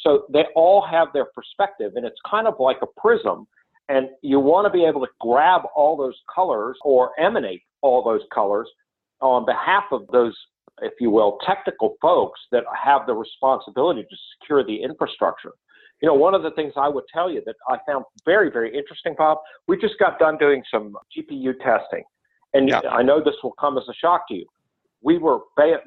So 0.01 0.25
they 0.31 0.45
all 0.55 0.85
have 0.89 1.09
their 1.13 1.25
perspective, 1.35 1.93
and 1.95 2.05
it's 2.05 2.19
kind 2.29 2.47
of 2.47 2.55
like 2.59 2.77
a 2.81 2.99
prism. 2.99 3.47
And 3.89 4.07
you 4.21 4.39
want 4.39 4.65
to 4.65 4.71
be 4.71 4.85
able 4.85 5.01
to 5.01 5.11
grab 5.19 5.61
all 5.75 5.97
those 5.97 6.17
colors 6.33 6.77
or 6.83 7.11
emanate 7.19 7.61
all 7.85 8.03
those 8.03 8.25
colors 8.33 8.67
on 9.21 9.45
behalf 9.45 9.83
of 9.91 10.07
those, 10.11 10.35
if 10.81 10.93
you 10.99 11.11
will, 11.11 11.37
technical 11.45 11.95
folks 12.01 12.39
that 12.51 12.63
have 12.83 13.05
the 13.05 13.13
responsibility 13.13 14.01
to 14.01 14.15
secure 14.33 14.63
the 14.63 14.81
infrastructure. 14.81 15.51
You 16.01 16.07
know, 16.09 16.15
one 16.15 16.33
of 16.33 16.43
the 16.43 16.51
things 16.51 16.73
I 16.75 16.89
would 16.89 17.05
tell 17.13 17.31
you 17.31 17.41
that 17.45 17.55
I 17.69 17.77
found 17.87 18.03
very, 18.25 18.51
very 18.51 18.75
interesting, 18.75 19.15
Bob, 19.17 19.37
we 19.67 19.77
just 19.77 19.97
got 19.99 20.19
done 20.19 20.37
doing 20.37 20.63
some 20.69 20.95
GPU 21.15 21.53
testing. 21.59 22.03
And 22.53 22.67
yeah. 22.67 22.81
I 22.91 23.01
know 23.03 23.23
this 23.23 23.35
will 23.43 23.53
come 23.59 23.77
as 23.77 23.83
a 23.89 23.93
shock 23.93 24.27
to 24.29 24.33
you. 24.33 24.45
We 25.01 25.17
were 25.17 25.39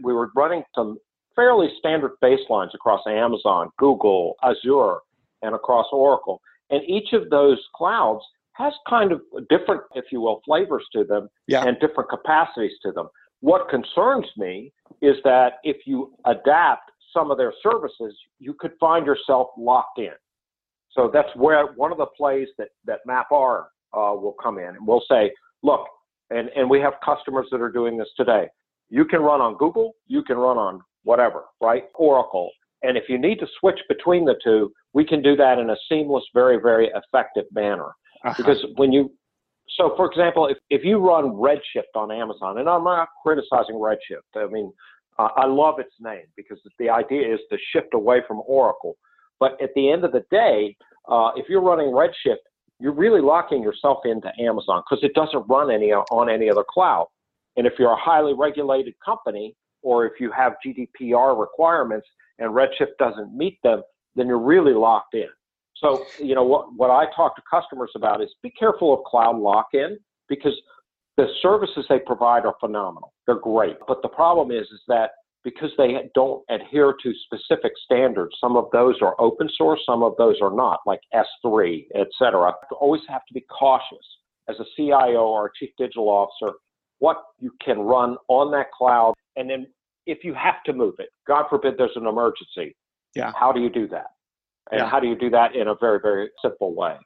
we 0.02 0.12
were 0.12 0.30
running 0.36 0.62
some 0.74 0.98
fairly 1.34 1.68
standard 1.78 2.12
baselines 2.22 2.74
across 2.74 3.00
Amazon, 3.06 3.70
Google, 3.78 4.34
Azure, 4.42 4.98
and 5.42 5.54
across 5.54 5.86
Oracle. 5.92 6.40
And 6.70 6.82
each 6.88 7.12
of 7.12 7.30
those 7.30 7.58
clouds 7.74 8.22
has 8.58 8.72
kind 8.88 9.12
of 9.12 9.20
different, 9.48 9.82
if 9.94 10.06
you 10.10 10.20
will, 10.20 10.40
flavors 10.44 10.84
to 10.92 11.04
them 11.04 11.28
yeah. 11.46 11.64
and 11.64 11.78
different 11.80 12.10
capacities 12.10 12.72
to 12.82 12.92
them. 12.92 13.08
What 13.40 13.68
concerns 13.68 14.26
me 14.36 14.72
is 15.00 15.16
that 15.24 15.54
if 15.62 15.86
you 15.86 16.12
adapt 16.26 16.90
some 17.14 17.30
of 17.30 17.38
their 17.38 17.52
services, 17.62 18.14
you 18.38 18.54
could 18.58 18.72
find 18.80 19.06
yourself 19.06 19.48
locked 19.56 19.98
in. 19.98 20.12
So 20.90 21.10
that's 21.12 21.28
where 21.36 21.68
one 21.76 21.92
of 21.92 21.98
the 21.98 22.06
plays 22.06 22.48
that, 22.58 22.68
that 22.84 23.00
MapR 23.06 23.66
uh, 23.94 24.14
will 24.14 24.34
come 24.42 24.58
in 24.58 24.68
and 24.68 24.86
we'll 24.86 25.04
say, 25.08 25.32
look, 25.62 25.86
and, 26.30 26.48
and 26.56 26.68
we 26.68 26.80
have 26.80 26.94
customers 27.04 27.46
that 27.52 27.60
are 27.60 27.70
doing 27.70 27.96
this 27.96 28.08
today. 28.16 28.48
You 28.90 29.04
can 29.04 29.20
run 29.20 29.40
on 29.40 29.56
Google, 29.56 29.94
you 30.06 30.22
can 30.22 30.36
run 30.36 30.58
on 30.58 30.80
whatever, 31.04 31.44
right? 31.60 31.84
Oracle. 31.94 32.50
And 32.82 32.96
if 32.96 33.04
you 33.08 33.18
need 33.18 33.38
to 33.40 33.46
switch 33.60 33.78
between 33.88 34.24
the 34.24 34.34
two, 34.42 34.72
we 34.92 35.04
can 35.04 35.22
do 35.22 35.36
that 35.36 35.58
in 35.58 35.70
a 35.70 35.76
seamless, 35.88 36.24
very, 36.34 36.58
very 36.60 36.90
effective 36.94 37.44
manner. 37.52 37.92
Uh-huh. 38.24 38.34
Because 38.36 38.64
when 38.76 38.92
you, 38.92 39.10
so 39.68 39.94
for 39.96 40.10
example, 40.10 40.46
if, 40.46 40.58
if 40.70 40.84
you 40.84 40.98
run 40.98 41.24
Redshift 41.26 41.94
on 41.94 42.10
Amazon, 42.10 42.58
and 42.58 42.68
I'm 42.68 42.84
not 42.84 43.08
criticizing 43.22 43.76
Redshift, 43.76 44.36
I 44.36 44.46
mean, 44.46 44.72
uh, 45.18 45.28
I 45.36 45.46
love 45.46 45.78
its 45.78 45.94
name 46.00 46.24
because 46.36 46.58
the 46.78 46.90
idea 46.90 47.32
is 47.34 47.40
to 47.50 47.58
shift 47.72 47.94
away 47.94 48.22
from 48.26 48.42
Oracle. 48.46 48.96
But 49.40 49.60
at 49.62 49.70
the 49.74 49.90
end 49.90 50.04
of 50.04 50.12
the 50.12 50.24
day, 50.30 50.76
uh, 51.08 51.30
if 51.36 51.48
you're 51.48 51.62
running 51.62 51.88
Redshift, 51.88 52.36
you're 52.80 52.94
really 52.94 53.20
locking 53.20 53.62
yourself 53.62 53.98
into 54.04 54.30
Amazon 54.40 54.82
because 54.88 55.02
it 55.02 55.14
doesn't 55.14 55.48
run 55.48 55.70
any 55.70 55.92
on 55.92 56.30
any 56.30 56.48
other 56.48 56.64
cloud. 56.68 57.08
And 57.56 57.66
if 57.66 57.74
you're 57.78 57.92
a 57.92 58.00
highly 58.00 58.34
regulated 58.34 58.94
company, 59.04 59.54
or 59.82 60.06
if 60.06 60.14
you 60.20 60.30
have 60.30 60.54
GDPR 60.64 61.38
requirements 61.38 62.06
and 62.38 62.50
Redshift 62.52 62.96
doesn't 62.98 63.36
meet 63.36 63.58
them, 63.62 63.82
then 64.14 64.26
you're 64.26 64.38
really 64.38 64.74
locked 64.74 65.14
in. 65.14 65.28
So, 65.82 66.04
you 66.18 66.34
know, 66.34 66.42
what, 66.42 66.74
what 66.74 66.90
I 66.90 67.06
talk 67.14 67.36
to 67.36 67.42
customers 67.50 67.90
about 67.94 68.22
is 68.22 68.28
be 68.42 68.50
careful 68.50 68.92
of 68.94 69.04
cloud 69.04 69.38
lock 69.38 69.68
in 69.72 69.98
because 70.28 70.54
the 71.16 71.26
services 71.40 71.84
they 71.88 71.98
provide 71.98 72.44
are 72.44 72.54
phenomenal. 72.60 73.12
They're 73.26 73.38
great. 73.38 73.76
But 73.86 74.02
the 74.02 74.08
problem 74.08 74.50
is, 74.50 74.66
is 74.72 74.80
that 74.88 75.10
because 75.44 75.70
they 75.78 76.10
don't 76.14 76.42
adhere 76.50 76.94
to 77.02 77.12
specific 77.24 77.72
standards, 77.84 78.36
some 78.40 78.56
of 78.56 78.66
those 78.72 78.96
are 79.02 79.14
open 79.20 79.48
source, 79.56 79.80
some 79.86 80.02
of 80.02 80.14
those 80.18 80.36
are 80.42 80.54
not, 80.54 80.80
like 80.84 81.00
S3, 81.14 81.86
et 81.94 82.08
cetera. 82.18 82.52
You 82.70 82.76
always 82.76 83.02
have 83.08 83.22
to 83.26 83.34
be 83.34 83.44
cautious 83.56 84.06
as 84.48 84.56
a 84.60 84.64
CIO 84.76 85.26
or 85.26 85.46
a 85.46 85.50
chief 85.58 85.70
digital 85.78 86.08
officer 86.08 86.54
what 86.98 87.22
you 87.38 87.52
can 87.64 87.78
run 87.78 88.16
on 88.28 88.50
that 88.52 88.70
cloud. 88.72 89.14
And 89.36 89.48
then 89.48 89.66
if 90.06 90.24
you 90.24 90.34
have 90.34 90.62
to 90.66 90.72
move 90.72 90.94
it, 90.98 91.10
God 91.26 91.44
forbid 91.48 91.74
there's 91.78 91.90
an 91.96 92.06
emergency, 92.06 92.74
yeah. 93.14 93.32
how 93.38 93.52
do 93.52 93.60
you 93.60 93.70
do 93.70 93.86
that? 93.88 94.06
And 94.70 94.80
yeah. 94.80 94.88
how 94.88 95.00
do 95.00 95.06
you 95.06 95.16
do 95.16 95.30
that 95.30 95.54
in 95.54 95.68
a 95.68 95.74
very, 95.74 95.98
very 96.00 96.30
simple 96.42 96.74
way? 96.74 96.96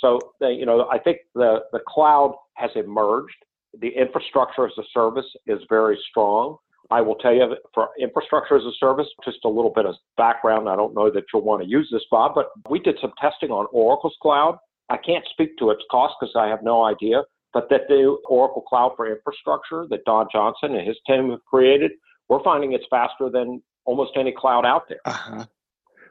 So, 0.00 0.20
you 0.40 0.66
know, 0.66 0.88
I 0.90 0.98
think 0.98 1.18
the, 1.34 1.60
the 1.72 1.80
cloud 1.88 2.34
has 2.54 2.70
emerged. 2.74 3.36
The 3.80 3.88
infrastructure 3.88 4.66
as 4.66 4.72
a 4.78 4.82
service 4.92 5.26
is 5.46 5.60
very 5.68 5.98
strong. 6.10 6.56
I 6.90 7.00
will 7.00 7.16
tell 7.16 7.34
you 7.34 7.56
for 7.74 7.88
infrastructure 7.98 8.56
as 8.56 8.62
a 8.64 8.72
service, 8.78 9.06
just 9.24 9.38
a 9.44 9.48
little 9.48 9.72
bit 9.74 9.86
of 9.86 9.96
background. 10.16 10.68
I 10.68 10.76
don't 10.76 10.94
know 10.94 11.10
that 11.10 11.24
you'll 11.32 11.42
want 11.42 11.62
to 11.62 11.68
use 11.68 11.88
this, 11.90 12.02
Bob, 12.10 12.32
but 12.34 12.50
we 12.70 12.78
did 12.78 12.96
some 13.00 13.12
testing 13.20 13.50
on 13.50 13.66
Oracle's 13.72 14.16
cloud. 14.22 14.58
I 14.88 14.96
can't 14.96 15.24
speak 15.32 15.56
to 15.58 15.70
its 15.70 15.82
cost 15.90 16.14
because 16.20 16.34
I 16.38 16.46
have 16.46 16.62
no 16.62 16.84
idea, 16.84 17.22
but 17.52 17.68
that 17.70 17.82
the 17.88 18.16
Oracle 18.28 18.62
Cloud 18.62 18.92
for 18.96 19.10
Infrastructure 19.10 19.86
that 19.90 20.04
Don 20.04 20.28
Johnson 20.30 20.76
and 20.76 20.86
his 20.86 20.96
team 21.06 21.30
have 21.30 21.44
created, 21.44 21.90
we're 22.28 22.42
finding 22.44 22.72
it's 22.72 22.84
faster 22.88 23.30
than 23.30 23.62
almost 23.84 24.12
any 24.16 24.32
cloud 24.36 24.64
out 24.64 24.88
there. 24.88 25.00
Uh-huh. 25.04 25.44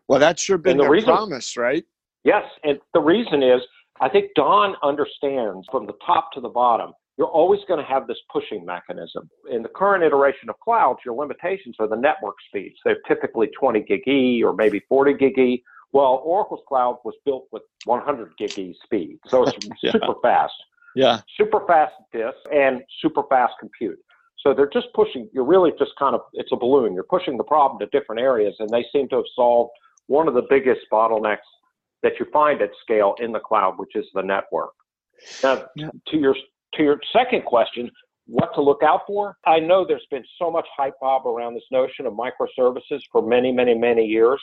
Well, 0.08 0.20
that's 0.20 0.42
sure 0.42 0.58
been 0.58 0.78
the 0.78 0.84
their 0.84 0.92
reason, 0.92 1.14
promise, 1.14 1.58
right? 1.58 1.84
Yes, 2.24 2.44
and 2.64 2.80
the 2.94 3.00
reason 3.00 3.44
is 3.44 3.62
I 4.02 4.10
think 4.10 4.32
Don 4.36 4.76
understands 4.84 5.66
from 5.72 5.86
the 5.86 5.94
top 6.06 6.32
to 6.34 6.42
the 6.42 6.50
bottom, 6.50 6.94
you're 7.18 7.28
always 7.28 7.62
going 7.68 7.80
to 7.80 7.86
have 7.86 8.08
this 8.08 8.18
pushing 8.32 8.66
mechanism. 8.66 9.30
In 9.50 9.64
the 9.64 9.70
current 9.70 10.04
iteration 10.04 10.50
of 10.50 10.60
clouds, 10.60 11.00
your 11.06 11.16
limitations 11.16 11.76
are 11.80 11.88
the 11.88 11.96
network 11.96 12.36
speeds. 12.50 12.76
They're 12.84 13.00
typically 13.08 13.48
20 13.58 13.82
gig 13.84 14.08
E 14.08 14.44
or 14.44 14.54
maybe 14.54 14.82
40 14.90 15.14
gig 15.14 15.38
E. 15.38 15.64
Well, 15.94 16.22
Oracle's 16.26 16.60
cloud 16.68 16.98
was 17.06 17.16
built 17.24 17.48
with 17.54 17.64
100 17.86 18.34
gig 18.38 18.60
E 18.60 18.76
speed, 18.84 19.20
so 19.28 19.44
it's 19.44 19.66
yeah. 19.84 19.92
super 19.94 20.16
fast. 20.22 20.54
Yeah. 20.96 21.22
Super 21.38 21.62
fast 21.66 21.94
disk 22.12 22.38
and 22.54 22.82
super 23.02 23.24
fast 23.30 23.54
compute. 23.60 24.00
So 24.40 24.54
they're 24.54 24.70
just 24.70 24.88
pushing, 24.94 25.30
you're 25.34 25.46
really 25.46 25.72
just 25.80 25.92
kind 25.98 26.16
of, 26.16 26.22
it's 26.34 26.52
a 26.52 26.56
balloon. 26.56 26.94
You're 26.94 27.04
pushing 27.04 27.38
the 27.38 27.44
problem 27.44 27.80
to 27.80 27.98
different 27.98 28.22
areas, 28.22 28.56
and 28.60 28.70
they 28.70 28.86
seem 28.92 29.10
to 29.10 29.16
have 29.18 29.26
solved 29.36 29.72
one 30.08 30.28
of 30.28 30.34
the 30.34 30.46
biggest 30.50 30.82
bottlenecks 30.92 31.38
that 32.04 32.14
you 32.20 32.26
find 32.32 32.62
at 32.62 32.70
scale 32.82 33.16
in 33.20 33.32
the 33.32 33.40
cloud, 33.40 33.76
which 33.78 33.96
is 33.96 34.06
the 34.14 34.22
network. 34.22 34.72
Now, 35.44 35.66
yeah. 35.76 35.90
to 36.10 36.18
your 36.18 36.36
to 36.76 36.84
your 36.84 37.00
second 37.14 37.46
question, 37.46 37.90
what 38.28 38.54
to 38.56 38.62
look 38.62 38.84
out 38.84 39.02
for? 39.08 39.38
I 39.46 39.60
know 39.60 39.86
there's 39.86 40.06
been 40.12 40.26
so 40.40 40.52
much 40.52 40.68
hype, 40.76 40.96
Bob, 41.02 41.26
around 41.26 41.54
this 41.54 41.64
notion 41.72 42.06
of 42.06 42.14
microservices 42.14 43.02
for 43.12 43.26
many, 43.26 43.52
many, 43.52 43.74
many 43.74 44.06
years. 44.06 44.42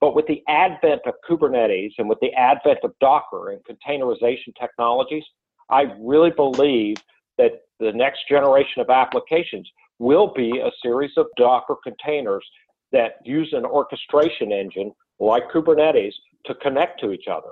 But 0.00 0.14
with 0.14 0.26
the 0.26 0.42
advent 0.48 1.02
of 1.06 1.14
Kubernetes 1.28 1.92
and 1.98 2.08
with 2.08 2.18
the 2.20 2.32
advent 2.32 2.78
of 2.82 2.92
Docker 3.00 3.50
and 3.50 3.60
containerization 3.64 4.54
technologies, 4.58 5.24
I 5.68 5.92
really 6.00 6.30
believe 6.30 6.96
that 7.36 7.52
the 7.78 7.92
next 7.92 8.20
generation 8.28 8.80
of 8.80 8.90
applications 8.90 9.70
will 9.98 10.32
be 10.34 10.58
a 10.58 10.70
series 10.82 11.12
of 11.18 11.26
Docker 11.36 11.76
containers 11.84 12.44
that 12.92 13.14
use 13.24 13.52
an 13.52 13.64
orchestration 13.64 14.52
engine 14.52 14.92
like 15.18 15.44
Kubernetes 15.52 16.12
to 16.46 16.54
connect 16.56 17.00
to 17.00 17.12
each 17.12 17.26
other. 17.30 17.50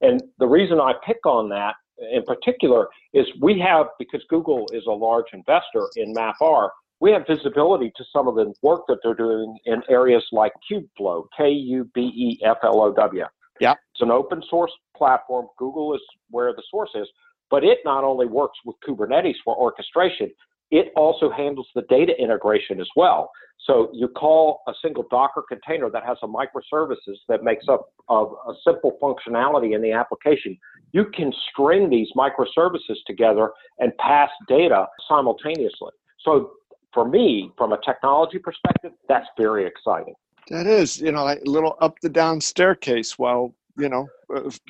And 0.00 0.22
the 0.38 0.46
reason 0.46 0.80
I 0.80 0.94
pick 1.04 1.26
on 1.26 1.48
that 1.50 1.74
in 2.12 2.22
particular 2.22 2.88
is 3.12 3.26
we 3.40 3.58
have, 3.58 3.86
because 3.98 4.22
Google 4.28 4.68
is 4.72 4.84
a 4.86 4.92
large 4.92 5.26
investor 5.32 5.88
in 5.96 6.14
MapR, 6.14 6.70
we 7.00 7.10
have 7.12 7.26
visibility 7.26 7.92
to 7.96 8.04
some 8.12 8.28
of 8.28 8.34
the 8.34 8.52
work 8.62 8.82
that 8.88 8.98
they're 9.02 9.14
doing 9.14 9.56
in 9.66 9.82
areas 9.88 10.24
like 10.32 10.52
Kubeflow, 10.70 11.24
K 11.36 11.50
U 11.50 11.88
B 11.94 12.00
E 12.00 12.44
F 12.44 12.58
L 12.62 12.80
O 12.80 12.92
W. 12.92 13.24
Yeah. 13.60 13.72
It's 13.72 14.02
an 14.02 14.10
open 14.10 14.42
source 14.48 14.72
platform. 14.96 15.46
Google 15.58 15.94
is 15.94 16.00
where 16.30 16.52
the 16.52 16.62
source 16.70 16.90
is, 16.94 17.08
but 17.50 17.64
it 17.64 17.78
not 17.84 18.04
only 18.04 18.26
works 18.26 18.58
with 18.64 18.76
Kubernetes 18.86 19.36
for 19.44 19.56
orchestration, 19.56 20.30
it 20.70 20.92
also 20.96 21.30
handles 21.30 21.68
the 21.74 21.82
data 21.88 22.12
integration 22.18 22.80
as 22.80 22.88
well. 22.96 23.30
So 23.64 23.90
you 23.92 24.08
call 24.08 24.62
a 24.66 24.72
single 24.82 25.04
Docker 25.10 25.44
container 25.48 25.90
that 25.90 26.04
has 26.04 26.16
a 26.22 26.26
microservices 26.26 27.16
that 27.28 27.42
makes 27.42 27.66
up 27.68 27.92
of 28.08 28.34
a 28.48 28.52
simple 28.64 28.96
functionality 29.02 29.74
in 29.74 29.82
the 29.82 29.92
application. 29.92 30.56
You 30.92 31.06
can 31.06 31.32
string 31.50 31.90
these 31.90 32.08
microservices 32.16 32.96
together 33.06 33.50
and 33.78 33.96
pass 33.98 34.30
data 34.48 34.86
simultaneously. 35.08 35.90
So 36.20 36.52
for 36.94 37.06
me, 37.06 37.50
from 37.58 37.72
a 37.72 37.78
technology 37.84 38.38
perspective, 38.38 38.92
that's 39.08 39.26
very 39.36 39.66
exciting. 39.66 40.14
That 40.48 40.66
is, 40.66 40.98
you 41.00 41.12
know, 41.12 41.24
like 41.24 41.42
a 41.46 41.50
little 41.50 41.76
up 41.80 41.96
the 42.00 42.08
down 42.08 42.40
staircase 42.40 43.18
while, 43.18 43.54
you 43.76 43.88
know, 43.90 44.06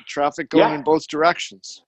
traffic 0.07 0.49
going 0.49 0.71
yeah. 0.71 0.75
in 0.75 0.83
both 0.83 1.07
directions. 1.07 1.83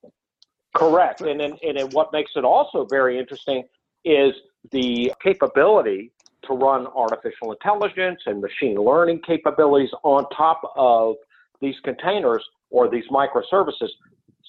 Correct. 0.76 1.20
And 1.22 1.42
and 1.42 1.58
then 1.76 1.90
what 1.90 2.14
makes 2.14 2.32
it 2.36 2.46
also 2.46 2.86
very 2.90 3.20
interesting 3.20 3.64
is 4.06 4.34
the 4.72 5.12
capability 5.24 6.12
to 6.48 6.54
run 6.54 6.88
artificial 6.88 7.52
intelligence 7.52 8.20
and 8.26 8.42
machine 8.42 8.76
learning 8.76 9.22
capabilities 9.26 9.92
on 10.04 10.28
top 10.36 10.62
of 10.76 11.16
these 11.62 11.76
containers 11.84 12.44
or 12.70 12.90
these 12.90 13.04
microservices. 13.12 13.90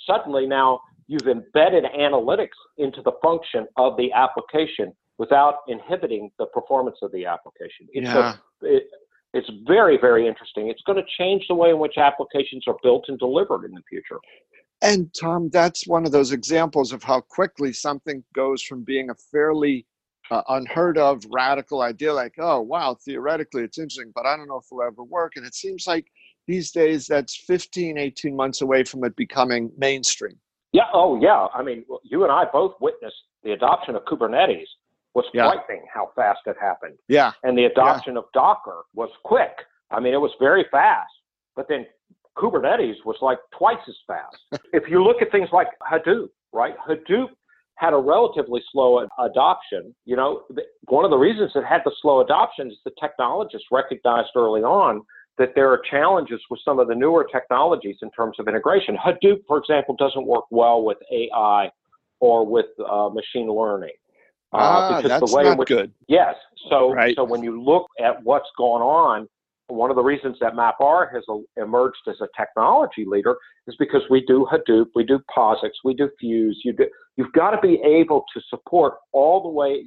Suddenly 0.06 0.46
now 0.46 0.80
you've 1.06 1.28
embedded 1.28 1.84
analytics 1.84 2.58
into 2.78 3.02
the 3.02 3.12
function 3.22 3.66
of 3.76 3.96
the 3.96 4.12
application 4.12 4.92
without 5.18 5.56
inhibiting 5.68 6.30
the 6.38 6.46
performance 6.46 6.96
of 7.02 7.12
the 7.12 7.26
application. 7.26 7.86
It's, 7.92 8.06
yeah. 8.06 8.34
a, 8.62 8.66
it, 8.66 8.84
it's 9.34 9.50
very, 9.66 9.98
very 9.98 10.26
interesting. 10.26 10.68
It's 10.68 10.82
going 10.86 10.96
to 10.96 11.08
change 11.18 11.44
the 11.48 11.54
way 11.54 11.70
in 11.70 11.78
which 11.78 11.98
applications 11.98 12.64
are 12.66 12.76
built 12.82 13.04
and 13.08 13.18
delivered 13.18 13.64
in 13.64 13.72
the 13.72 13.82
future. 13.88 14.18
And 14.82 15.14
Tom, 15.14 15.48
that's 15.50 15.86
one 15.86 16.04
of 16.04 16.12
those 16.12 16.32
examples 16.32 16.92
of 16.92 17.04
how 17.04 17.20
quickly 17.20 17.72
something 17.72 18.24
goes 18.34 18.62
from 18.62 18.82
being 18.82 19.10
a 19.10 19.14
fairly 19.14 19.86
uh, 20.30 20.42
unheard 20.48 20.98
of 20.98 21.22
radical 21.30 21.82
idea, 21.82 22.12
like, 22.12 22.34
oh, 22.38 22.60
wow, 22.60 22.96
theoretically 23.04 23.62
it's 23.62 23.78
interesting, 23.78 24.12
but 24.14 24.26
I 24.26 24.36
don't 24.36 24.48
know 24.48 24.56
if 24.56 24.64
it'll 24.72 24.82
ever 24.82 25.04
work. 25.04 25.34
And 25.36 25.46
it 25.46 25.54
seems 25.54 25.86
like 25.86 26.06
these 26.48 26.72
days 26.72 27.06
that's 27.06 27.36
15, 27.36 27.96
18 27.96 28.34
months 28.34 28.60
away 28.60 28.82
from 28.82 29.04
it 29.04 29.14
becoming 29.14 29.70
mainstream. 29.78 30.36
Yeah. 30.72 30.86
Oh, 30.92 31.20
yeah. 31.20 31.46
I 31.54 31.62
mean, 31.62 31.84
you 32.02 32.24
and 32.24 32.32
I 32.32 32.44
both 32.50 32.74
witnessed 32.80 33.14
the 33.44 33.52
adoption 33.52 33.94
of 33.94 34.04
Kubernetes 34.04 34.66
was 35.14 35.26
yeah. 35.34 35.50
frightening 35.52 35.84
how 35.92 36.10
fast 36.16 36.40
it 36.46 36.56
happened. 36.60 36.96
Yeah. 37.08 37.32
And 37.42 37.56
the 37.56 37.64
adoption 37.64 38.14
yeah. 38.14 38.20
of 38.20 38.24
Docker 38.32 38.84
was 38.94 39.10
quick. 39.24 39.52
I 39.90 40.00
mean, 40.00 40.14
it 40.14 40.20
was 40.20 40.32
very 40.40 40.64
fast. 40.70 41.12
But 41.54 41.66
then 41.68 41.86
Kubernetes 42.36 42.96
was 43.04 43.16
like 43.20 43.38
twice 43.56 43.76
as 43.88 43.96
fast. 44.06 44.62
if 44.72 44.84
you 44.88 45.02
look 45.02 45.22
at 45.22 45.30
things 45.30 45.48
like 45.52 45.68
Hadoop, 45.90 46.28
right? 46.52 46.74
Hadoop 46.88 47.28
had 47.76 47.92
a 47.92 47.96
relatively 47.96 48.62
slow 48.70 49.06
adoption. 49.18 49.94
You 50.04 50.16
know, 50.16 50.42
one 50.88 51.04
of 51.04 51.10
the 51.10 51.16
reasons 51.16 51.52
it 51.54 51.64
had 51.64 51.80
the 51.84 51.92
slow 52.00 52.20
adoption 52.20 52.70
is 52.70 52.78
the 52.84 52.92
technologists 53.00 53.66
recognized 53.70 54.30
early 54.36 54.62
on 54.62 55.02
that 55.38 55.52
there 55.54 55.70
are 55.70 55.80
challenges 55.90 56.40
with 56.50 56.60
some 56.64 56.78
of 56.78 56.88
the 56.88 56.94
newer 56.94 57.26
technologies 57.32 57.96
in 58.02 58.10
terms 58.10 58.36
of 58.38 58.48
integration. 58.48 58.96
Hadoop, 58.96 59.40
for 59.48 59.58
example, 59.58 59.96
doesn't 59.98 60.26
work 60.26 60.44
well 60.50 60.82
with 60.82 60.98
AI 61.10 61.70
or 62.20 62.46
with 62.46 62.66
uh, 62.78 63.08
machine 63.08 63.50
learning. 63.50 63.90
Uh, 64.52 64.58
ah, 64.58 65.00
that's 65.02 65.30
the 65.30 65.36
way 65.36 65.44
not 65.44 65.58
which, 65.58 65.68
good. 65.68 65.90
Yes. 66.08 66.34
So, 66.68 66.92
right. 66.92 67.16
so 67.16 67.24
when 67.24 67.42
you 67.42 67.60
look 67.60 67.86
at 67.98 68.22
what's 68.22 68.48
going 68.58 68.82
on 68.82 69.26
one 69.68 69.90
of 69.90 69.96
the 69.96 70.02
reasons 70.02 70.36
that 70.40 70.54
MapR 70.54 71.12
has 71.12 71.24
emerged 71.56 72.02
as 72.08 72.16
a 72.20 72.28
technology 72.36 73.04
leader 73.06 73.36
is 73.66 73.76
because 73.78 74.02
we 74.10 74.24
do 74.26 74.46
Hadoop, 74.50 74.86
we 74.94 75.04
do 75.04 75.20
POSIX, 75.34 75.70
we 75.84 75.94
do 75.94 76.10
Fuse. 76.18 76.60
You 76.64 76.72
do, 76.72 76.86
you've 77.16 77.32
got 77.32 77.50
to 77.52 77.60
be 77.60 77.80
able 77.84 78.24
to 78.34 78.40
support 78.50 78.94
all 79.12 79.42
the 79.42 79.48
way 79.48 79.86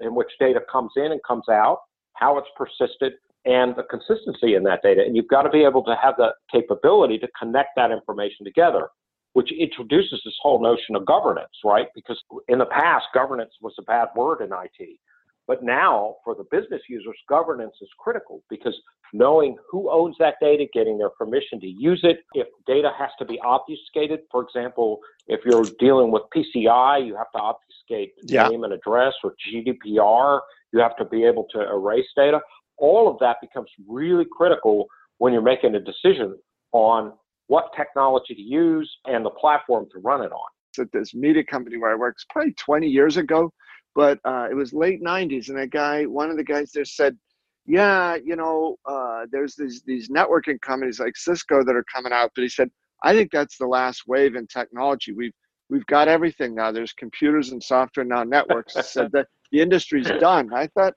in 0.00 0.14
which 0.14 0.28
data 0.38 0.60
comes 0.70 0.92
in 0.96 1.12
and 1.12 1.20
comes 1.26 1.48
out, 1.50 1.78
how 2.14 2.38
it's 2.38 2.48
persisted, 2.56 3.14
and 3.44 3.74
the 3.76 3.84
consistency 3.84 4.54
in 4.54 4.64
that 4.64 4.82
data. 4.82 5.02
And 5.04 5.16
you've 5.16 5.28
got 5.28 5.42
to 5.42 5.50
be 5.50 5.64
able 5.64 5.84
to 5.84 5.96
have 6.00 6.14
the 6.18 6.30
capability 6.52 7.18
to 7.18 7.28
connect 7.38 7.70
that 7.76 7.90
information 7.90 8.44
together, 8.44 8.88
which 9.32 9.50
introduces 9.52 10.20
this 10.24 10.34
whole 10.42 10.62
notion 10.62 10.96
of 10.96 11.06
governance, 11.06 11.52
right? 11.64 11.86
Because 11.94 12.20
in 12.48 12.58
the 12.58 12.66
past, 12.66 13.06
governance 13.14 13.52
was 13.62 13.74
a 13.78 13.82
bad 13.82 14.08
word 14.16 14.40
in 14.40 14.50
IT. 14.52 14.98
But 15.46 15.62
now, 15.62 16.16
for 16.24 16.34
the 16.34 16.44
business 16.50 16.82
users, 16.88 17.16
governance 17.28 17.74
is 17.80 17.88
critical 17.98 18.42
because 18.50 18.74
knowing 19.12 19.56
who 19.70 19.90
owns 19.90 20.16
that 20.18 20.34
data, 20.40 20.66
getting 20.72 20.98
their 20.98 21.10
permission 21.10 21.60
to 21.60 21.66
use 21.66 22.00
it, 22.02 22.18
if 22.34 22.48
data 22.66 22.90
has 22.98 23.10
to 23.20 23.24
be 23.24 23.38
obfuscated, 23.44 24.20
for 24.30 24.42
example, 24.42 24.98
if 25.28 25.40
you're 25.44 25.68
dealing 25.78 26.10
with 26.10 26.22
PCI, 26.34 27.06
you 27.06 27.14
have 27.16 27.30
to 27.34 27.38
obfuscate 27.38 28.14
yeah. 28.24 28.48
name 28.48 28.64
and 28.64 28.72
address, 28.72 29.14
or 29.22 29.34
GDPR, 29.48 30.40
you 30.72 30.80
have 30.80 30.96
to 30.96 31.04
be 31.04 31.24
able 31.24 31.46
to 31.52 31.60
erase 31.60 32.06
data. 32.16 32.40
All 32.78 33.08
of 33.08 33.18
that 33.20 33.36
becomes 33.40 33.68
really 33.88 34.26
critical 34.30 34.86
when 35.18 35.32
you're 35.32 35.42
making 35.42 35.74
a 35.76 35.80
decision 35.80 36.36
on 36.72 37.12
what 37.46 37.70
technology 37.76 38.34
to 38.34 38.42
use 38.42 38.90
and 39.04 39.24
the 39.24 39.30
platform 39.30 39.86
to 39.92 40.00
run 40.00 40.22
it 40.22 40.32
on. 40.32 40.48
At 40.78 40.92
this 40.92 41.14
media 41.14 41.44
company 41.44 41.76
where 41.76 41.90
I 41.90 41.94
worked, 41.94 42.24
probably 42.30 42.52
20 42.54 42.88
years 42.88 43.16
ago, 43.16 43.52
but 43.94 44.18
uh, 44.24 44.48
it 44.50 44.54
was 44.54 44.72
late 44.72 45.02
90s 45.02 45.48
and 45.48 45.58
a 45.58 45.66
guy 45.66 46.04
one 46.04 46.30
of 46.30 46.36
the 46.36 46.44
guys 46.44 46.70
there 46.72 46.84
said 46.84 47.16
yeah 47.64 48.16
you 48.22 48.36
know 48.36 48.76
uh, 48.84 49.24
there's 49.32 49.54
these 49.56 49.82
these 49.86 50.10
networking 50.10 50.60
companies 50.60 51.00
like 51.00 51.16
cisco 51.16 51.64
that 51.64 51.74
are 51.74 51.84
coming 51.92 52.12
out 52.12 52.30
but 52.34 52.42
he 52.42 52.48
said 52.48 52.70
i 53.02 53.14
think 53.14 53.30
that's 53.32 53.56
the 53.56 53.66
last 53.66 54.02
wave 54.06 54.36
in 54.36 54.46
technology. 54.46 55.12
We've 55.12 55.32
we've 55.68 55.86
got 55.86 56.06
everything 56.06 56.54
now. 56.54 56.70
There's 56.70 56.92
computers 56.92 57.50
and 57.50 57.62
software 57.62 58.04
now 58.04 58.22
networks. 58.22 58.74
Said 58.86 59.10
that 59.12 59.26
the 59.50 59.60
industry's 59.60 60.06
done. 60.20 60.52
I 60.54 60.68
thought 60.68 60.94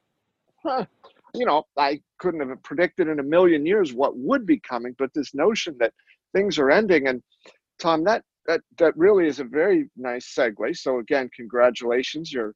huh, 0.63 0.85
you 1.35 1.45
know 1.45 1.63
i 1.77 1.99
couldn't 2.19 2.47
have 2.47 2.61
predicted 2.63 3.07
in 3.07 3.19
a 3.19 3.23
million 3.23 3.65
years 3.65 3.93
what 3.93 4.17
would 4.17 4.45
be 4.45 4.59
coming 4.59 4.95
but 4.97 5.13
this 5.13 5.33
notion 5.33 5.75
that 5.79 5.93
things 6.33 6.57
are 6.57 6.71
ending 6.71 7.07
and 7.07 7.21
tom 7.79 8.03
that 8.03 8.23
that 8.49 8.61
that 8.77 8.97
really 8.97 9.27
is 9.27 9.39
a 9.39 9.43
very 9.43 9.89
nice 9.95 10.25
segue. 10.35 10.75
So 10.75 10.99
again 10.99 11.29
congratulations. 11.35 12.33
You're 12.33 12.53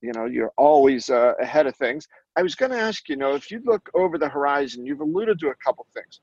you 0.00 0.12
know 0.12 0.26
you're 0.26 0.52
always 0.56 1.10
uh, 1.10 1.34
ahead 1.40 1.66
of 1.66 1.76
things. 1.76 2.06
I 2.36 2.42
was 2.42 2.54
going 2.54 2.72
to 2.72 2.78
ask 2.78 3.08
you 3.08 3.16
know 3.16 3.34
if 3.34 3.50
you 3.50 3.60
look 3.64 3.88
over 3.94 4.18
the 4.18 4.28
horizon 4.28 4.86
you've 4.86 5.00
alluded 5.00 5.38
to 5.40 5.48
a 5.48 5.54
couple 5.64 5.86
things 5.94 6.20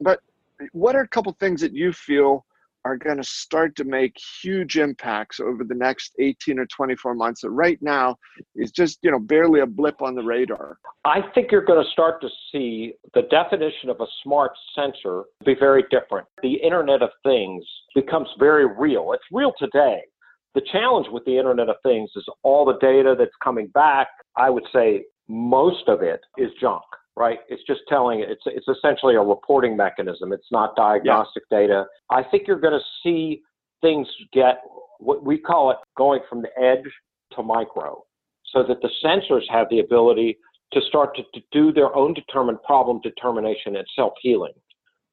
but 0.00 0.20
what 0.72 0.96
are 0.96 1.02
a 1.02 1.08
couple 1.08 1.36
things 1.38 1.60
that 1.60 1.72
you 1.72 1.92
feel 1.92 2.44
are 2.84 2.96
going 2.96 3.16
to 3.16 3.24
start 3.24 3.76
to 3.76 3.84
make 3.84 4.16
huge 4.42 4.76
impacts 4.76 5.40
over 5.40 5.64
the 5.64 5.74
next 5.74 6.14
18 6.18 6.58
or 6.58 6.66
24 6.66 7.14
months 7.14 7.40
that 7.42 7.50
right 7.50 7.78
now 7.80 8.16
is 8.54 8.70
just 8.70 8.98
you 9.02 9.10
know 9.10 9.18
barely 9.18 9.60
a 9.60 9.66
blip 9.66 10.02
on 10.02 10.14
the 10.14 10.22
radar. 10.22 10.78
I 11.04 11.20
think 11.34 11.50
you're 11.50 11.64
going 11.64 11.84
to 11.84 11.90
start 11.90 12.20
to 12.22 12.28
see 12.50 12.94
the 13.14 13.22
definition 13.22 13.90
of 13.90 14.00
a 14.00 14.06
smart 14.22 14.52
sensor 14.74 15.24
be 15.44 15.54
very 15.58 15.84
different. 15.90 16.26
The 16.42 16.54
internet 16.54 17.02
of 17.02 17.10
things 17.22 17.64
becomes 17.94 18.28
very 18.38 18.66
real. 18.66 19.12
It's 19.12 19.24
real 19.30 19.52
today. 19.58 20.00
The 20.54 20.62
challenge 20.70 21.08
with 21.10 21.24
the 21.24 21.36
Internet 21.36 21.68
of 21.68 21.76
Things 21.82 22.10
is 22.14 22.24
all 22.44 22.64
the 22.64 22.78
data 22.78 23.16
that's 23.18 23.34
coming 23.42 23.66
back. 23.68 24.06
I 24.36 24.50
would 24.50 24.62
say 24.72 25.04
most 25.28 25.88
of 25.88 26.00
it 26.00 26.20
is 26.38 26.50
junk, 26.60 26.84
right? 27.16 27.38
It's 27.48 27.62
just 27.66 27.80
telling 27.88 28.20
it's 28.20 28.42
it's 28.46 28.68
essentially 28.68 29.14
a 29.14 29.20
reporting 29.20 29.76
mechanism. 29.76 30.32
It's 30.32 30.50
not 30.50 30.76
diagnostic 30.76 31.44
yeah. 31.50 31.58
data. 31.58 31.84
I 32.10 32.22
think 32.22 32.46
you're 32.46 32.60
going 32.60 32.78
to 32.78 32.84
see 33.02 33.42
things 33.80 34.06
get 34.32 34.62
what 34.98 35.24
we 35.24 35.38
call 35.38 35.70
it 35.70 35.76
going 35.96 36.20
from 36.28 36.42
the 36.42 36.50
edge 36.60 36.90
to 37.32 37.42
micro, 37.42 38.02
so 38.46 38.64
that 38.64 38.80
the 38.82 38.90
sensors 39.04 39.42
have 39.48 39.68
the 39.70 39.80
ability 39.80 40.38
to 40.72 40.80
start 40.88 41.16
to, 41.16 41.22
to 41.34 41.40
do 41.52 41.72
their 41.72 41.94
own 41.94 42.14
determined 42.14 42.62
problem 42.62 43.00
determination 43.02 43.76
and 43.76 43.86
self 43.94 44.12
healing. 44.20 44.52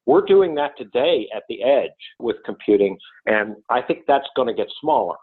We're 0.06 0.22
doing 0.22 0.54
that 0.56 0.72
today 0.76 1.28
at 1.34 1.44
the 1.48 1.62
edge 1.62 1.90
with 2.18 2.36
computing, 2.44 2.98
and 3.26 3.56
I 3.70 3.82
think 3.82 4.00
that's 4.08 4.26
going 4.34 4.48
to 4.48 4.54
get 4.54 4.66
smaller. 4.80 5.16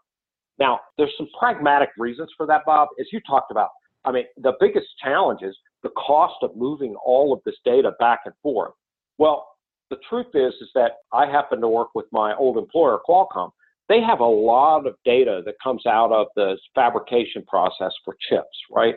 Now, 0.58 0.80
there's 0.98 1.14
some 1.18 1.28
pragmatic 1.38 1.90
reasons 1.98 2.30
for 2.38 2.46
that, 2.48 2.62
Bob, 2.66 2.90
as 3.00 3.08
you 3.12 3.20
talked 3.28 3.52
about. 3.52 3.70
I 4.06 4.12
mean, 4.12 4.26
the 4.38 4.54
biggest 4.60 4.88
challenge 5.04 5.42
is 5.42 5.58
the 5.84 5.90
cost 5.90 6.36
of 6.42 6.56
moving 6.56 6.96
all 7.06 7.34
of 7.34 7.40
this 7.46 7.56
data 7.66 7.92
back 8.00 8.22
and 8.26 8.34
forth. 8.42 8.74
Well, 9.18 9.48
the 9.90 9.98
truth 10.08 10.28
is, 10.34 10.54
is 10.62 10.70
that 10.76 10.94
I 11.14 11.26
happen 11.26 11.62
to 11.62 11.68
work 11.68 11.90
with 11.96 12.06
my 12.12 12.36
old 12.36 12.58
employer, 12.58 13.00
Qualcomm. 13.08 13.50
They 13.88 14.02
have 14.02 14.20
a 14.20 14.26
lot 14.26 14.86
of 14.86 14.96
data 15.04 15.42
that 15.46 15.56
comes 15.64 15.86
out 15.88 16.12
of 16.12 16.28
the 16.36 16.58
fabrication 16.76 17.44
process 17.48 17.92
for 18.06 18.16
chips, 18.30 18.48
right? 18.72 18.96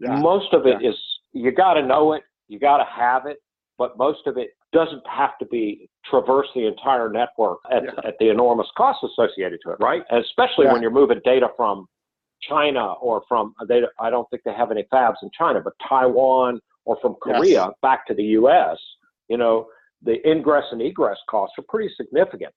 Yeah. 0.00 0.16
Most 0.16 0.52
of 0.52 0.66
it 0.66 0.78
yeah. 0.80 0.90
is 0.90 0.96
you 1.32 1.52
got 1.52 1.74
to 1.74 1.86
know 1.86 2.14
it, 2.14 2.22
you 2.48 2.58
got 2.58 2.78
to 2.78 2.84
have 2.84 3.26
it, 3.26 3.38
but 3.78 3.96
most 3.96 4.26
of 4.26 4.36
it 4.36 4.50
doesn't 4.72 5.02
have 5.06 5.38
to 5.38 5.46
be 5.46 5.88
traverse 6.10 6.48
the 6.54 6.66
entire 6.66 7.08
network 7.08 7.58
at, 7.70 7.84
yeah. 7.84 8.08
at 8.08 8.14
the 8.18 8.28
enormous 8.28 8.66
costs 8.76 9.04
associated 9.04 9.60
to 9.64 9.70
it, 9.70 9.76
right? 9.80 10.02
Especially 10.10 10.66
when 10.66 10.82
you're 10.82 10.90
moving 10.90 11.20
data 11.24 11.48
from 11.56 11.86
China 12.48 12.92
or 12.94 13.22
from 13.28 13.54
they 13.68 13.82
I 13.98 14.10
don't 14.10 14.28
think 14.30 14.42
they 14.44 14.52
have 14.52 14.70
any 14.70 14.84
fabs 14.92 15.16
in 15.22 15.30
China, 15.36 15.60
but 15.60 15.74
Taiwan 15.88 16.60
or 16.84 16.96
from 17.00 17.16
Korea 17.22 17.66
yes. 17.66 17.70
back 17.82 18.06
to 18.06 18.14
the 18.14 18.24
U.S. 18.38 18.76
You 19.28 19.38
know, 19.38 19.66
the 20.02 20.16
ingress 20.28 20.64
and 20.70 20.82
egress 20.82 21.18
costs 21.28 21.54
are 21.58 21.64
pretty 21.68 21.92
significant. 21.96 22.52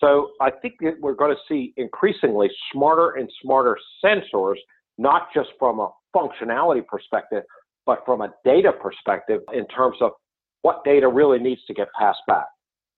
So 0.00 0.30
I 0.40 0.50
think 0.50 0.74
that 0.80 0.94
we're 1.00 1.14
going 1.14 1.34
to 1.34 1.40
see 1.48 1.72
increasingly 1.76 2.50
smarter 2.72 3.12
and 3.12 3.30
smarter 3.40 3.78
sensors, 4.04 4.56
not 4.98 5.28
just 5.32 5.50
from 5.58 5.78
a 5.78 5.90
functionality 6.14 6.84
perspective, 6.86 7.44
but 7.86 8.02
from 8.04 8.20
a 8.20 8.32
data 8.44 8.72
perspective 8.72 9.40
in 9.52 9.66
terms 9.68 9.96
of 10.00 10.10
what 10.62 10.82
data 10.84 11.08
really 11.08 11.38
needs 11.38 11.64
to 11.66 11.74
get 11.74 11.88
passed 11.98 12.22
back, 12.26 12.46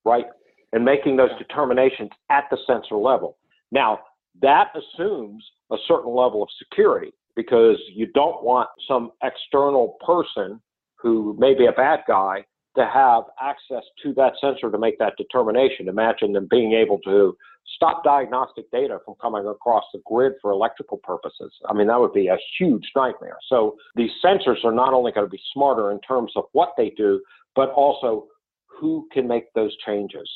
right? 0.04 0.26
And 0.72 0.84
making 0.84 1.16
those 1.16 1.30
determinations 1.38 2.10
at 2.30 2.44
the 2.50 2.58
sensor 2.66 2.96
level. 2.96 3.36
Now, 3.70 4.00
that 4.42 4.68
assumes 4.74 5.44
a 5.70 5.76
certain 5.86 6.14
level 6.14 6.42
of 6.42 6.48
security 6.58 7.12
because 7.36 7.78
you 7.92 8.06
don't 8.14 8.42
want 8.42 8.68
some 8.86 9.10
external 9.22 9.96
person 10.04 10.60
who 10.96 11.36
may 11.38 11.54
be 11.54 11.66
a 11.66 11.72
bad 11.72 12.00
guy 12.06 12.44
to 12.76 12.86
have 12.92 13.24
access 13.40 13.84
to 14.02 14.12
that 14.14 14.32
sensor 14.40 14.70
to 14.70 14.78
make 14.78 14.98
that 14.98 15.14
determination. 15.16 15.88
Imagine 15.88 16.32
them 16.32 16.48
being 16.50 16.72
able 16.72 16.98
to 17.00 17.36
stop 17.76 18.02
diagnostic 18.04 18.70
data 18.70 18.98
from 19.04 19.14
coming 19.20 19.46
across 19.46 19.84
the 19.92 20.00
grid 20.04 20.32
for 20.42 20.50
electrical 20.50 20.98
purposes. 20.98 21.52
I 21.68 21.72
mean, 21.72 21.86
that 21.86 22.00
would 22.00 22.12
be 22.12 22.28
a 22.28 22.36
huge 22.58 22.90
nightmare. 22.96 23.36
So 23.48 23.76
these 23.94 24.10
sensors 24.24 24.64
are 24.64 24.72
not 24.72 24.92
only 24.92 25.12
going 25.12 25.26
to 25.26 25.30
be 25.30 25.40
smarter 25.52 25.92
in 25.92 26.00
terms 26.00 26.32
of 26.36 26.44
what 26.52 26.72
they 26.76 26.90
do, 26.96 27.20
but 27.54 27.70
also 27.70 28.26
who 28.66 29.08
can 29.12 29.28
make 29.28 29.52
those 29.54 29.74
changes. 29.86 30.28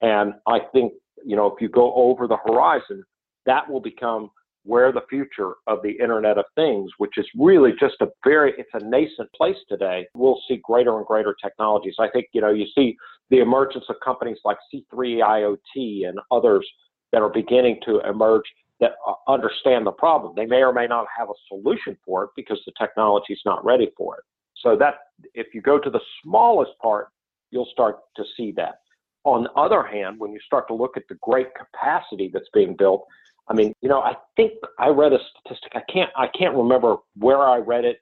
And 0.00 0.34
I 0.46 0.60
think, 0.72 0.94
you 1.24 1.36
know, 1.36 1.46
if 1.46 1.60
you 1.60 1.68
go 1.68 1.94
over 1.94 2.26
the 2.26 2.38
horizon, 2.38 3.04
that 3.46 3.68
will 3.68 3.80
become 3.80 4.30
where 4.64 4.92
the 4.92 5.02
future 5.10 5.54
of 5.66 5.82
the 5.82 5.90
Internet 5.90 6.38
of 6.38 6.44
Things, 6.54 6.90
which 6.98 7.18
is 7.18 7.26
really 7.36 7.72
just 7.80 7.96
a 8.00 8.08
very, 8.24 8.52
it's 8.58 8.70
a 8.74 8.84
nascent 8.84 9.30
place 9.32 9.56
today, 9.68 10.06
we'll 10.14 10.40
see 10.46 10.60
greater 10.62 10.96
and 10.96 11.06
greater 11.06 11.34
technologies. 11.42 11.96
I 11.98 12.08
think, 12.08 12.26
you 12.32 12.40
know, 12.40 12.50
you 12.50 12.66
see 12.74 12.96
the 13.30 13.40
emergence 13.40 13.84
of 13.88 13.96
companies 14.04 14.38
like 14.44 14.58
C3 14.72 15.18
IoT 15.20 16.08
and 16.08 16.20
others 16.30 16.68
that 17.10 17.22
are 17.22 17.28
beginning 17.28 17.80
to 17.86 18.00
emerge 18.08 18.44
that 18.80 18.92
uh, 19.06 19.14
understand 19.28 19.86
the 19.86 19.92
problem. 19.92 20.34
They 20.36 20.46
may 20.46 20.62
or 20.62 20.72
may 20.72 20.86
not 20.86 21.06
have 21.16 21.28
a 21.28 21.34
solution 21.48 21.96
for 22.04 22.24
it 22.24 22.30
because 22.36 22.60
the 22.66 22.72
technology 22.78 23.32
is 23.32 23.40
not 23.44 23.64
ready 23.64 23.90
for 23.96 24.18
it. 24.18 24.24
So 24.60 24.76
that 24.76 24.94
if 25.34 25.54
you 25.54 25.60
go 25.60 25.78
to 25.78 25.90
the 25.90 26.00
smallest 26.22 26.72
part, 26.80 27.08
you'll 27.50 27.68
start 27.72 27.98
to 28.16 28.24
see 28.36 28.52
that. 28.56 28.80
On 29.24 29.44
the 29.44 29.52
other 29.52 29.84
hand, 29.84 30.18
when 30.18 30.32
you 30.32 30.40
start 30.44 30.66
to 30.68 30.74
look 30.74 30.96
at 30.96 31.04
the 31.08 31.16
great 31.22 31.48
capacity 31.54 32.30
that's 32.32 32.48
being 32.52 32.74
built, 32.76 33.06
I 33.52 33.54
mean, 33.54 33.74
you 33.82 33.88
know, 33.90 34.00
I 34.00 34.14
think 34.34 34.52
I 34.78 34.88
read 34.88 35.12
a 35.12 35.18
statistic. 35.40 35.72
I 35.74 35.82
can't 35.92 36.10
I 36.16 36.26
can't 36.26 36.56
remember 36.56 36.96
where 37.18 37.42
I 37.42 37.58
read 37.58 37.84
it, 37.84 37.98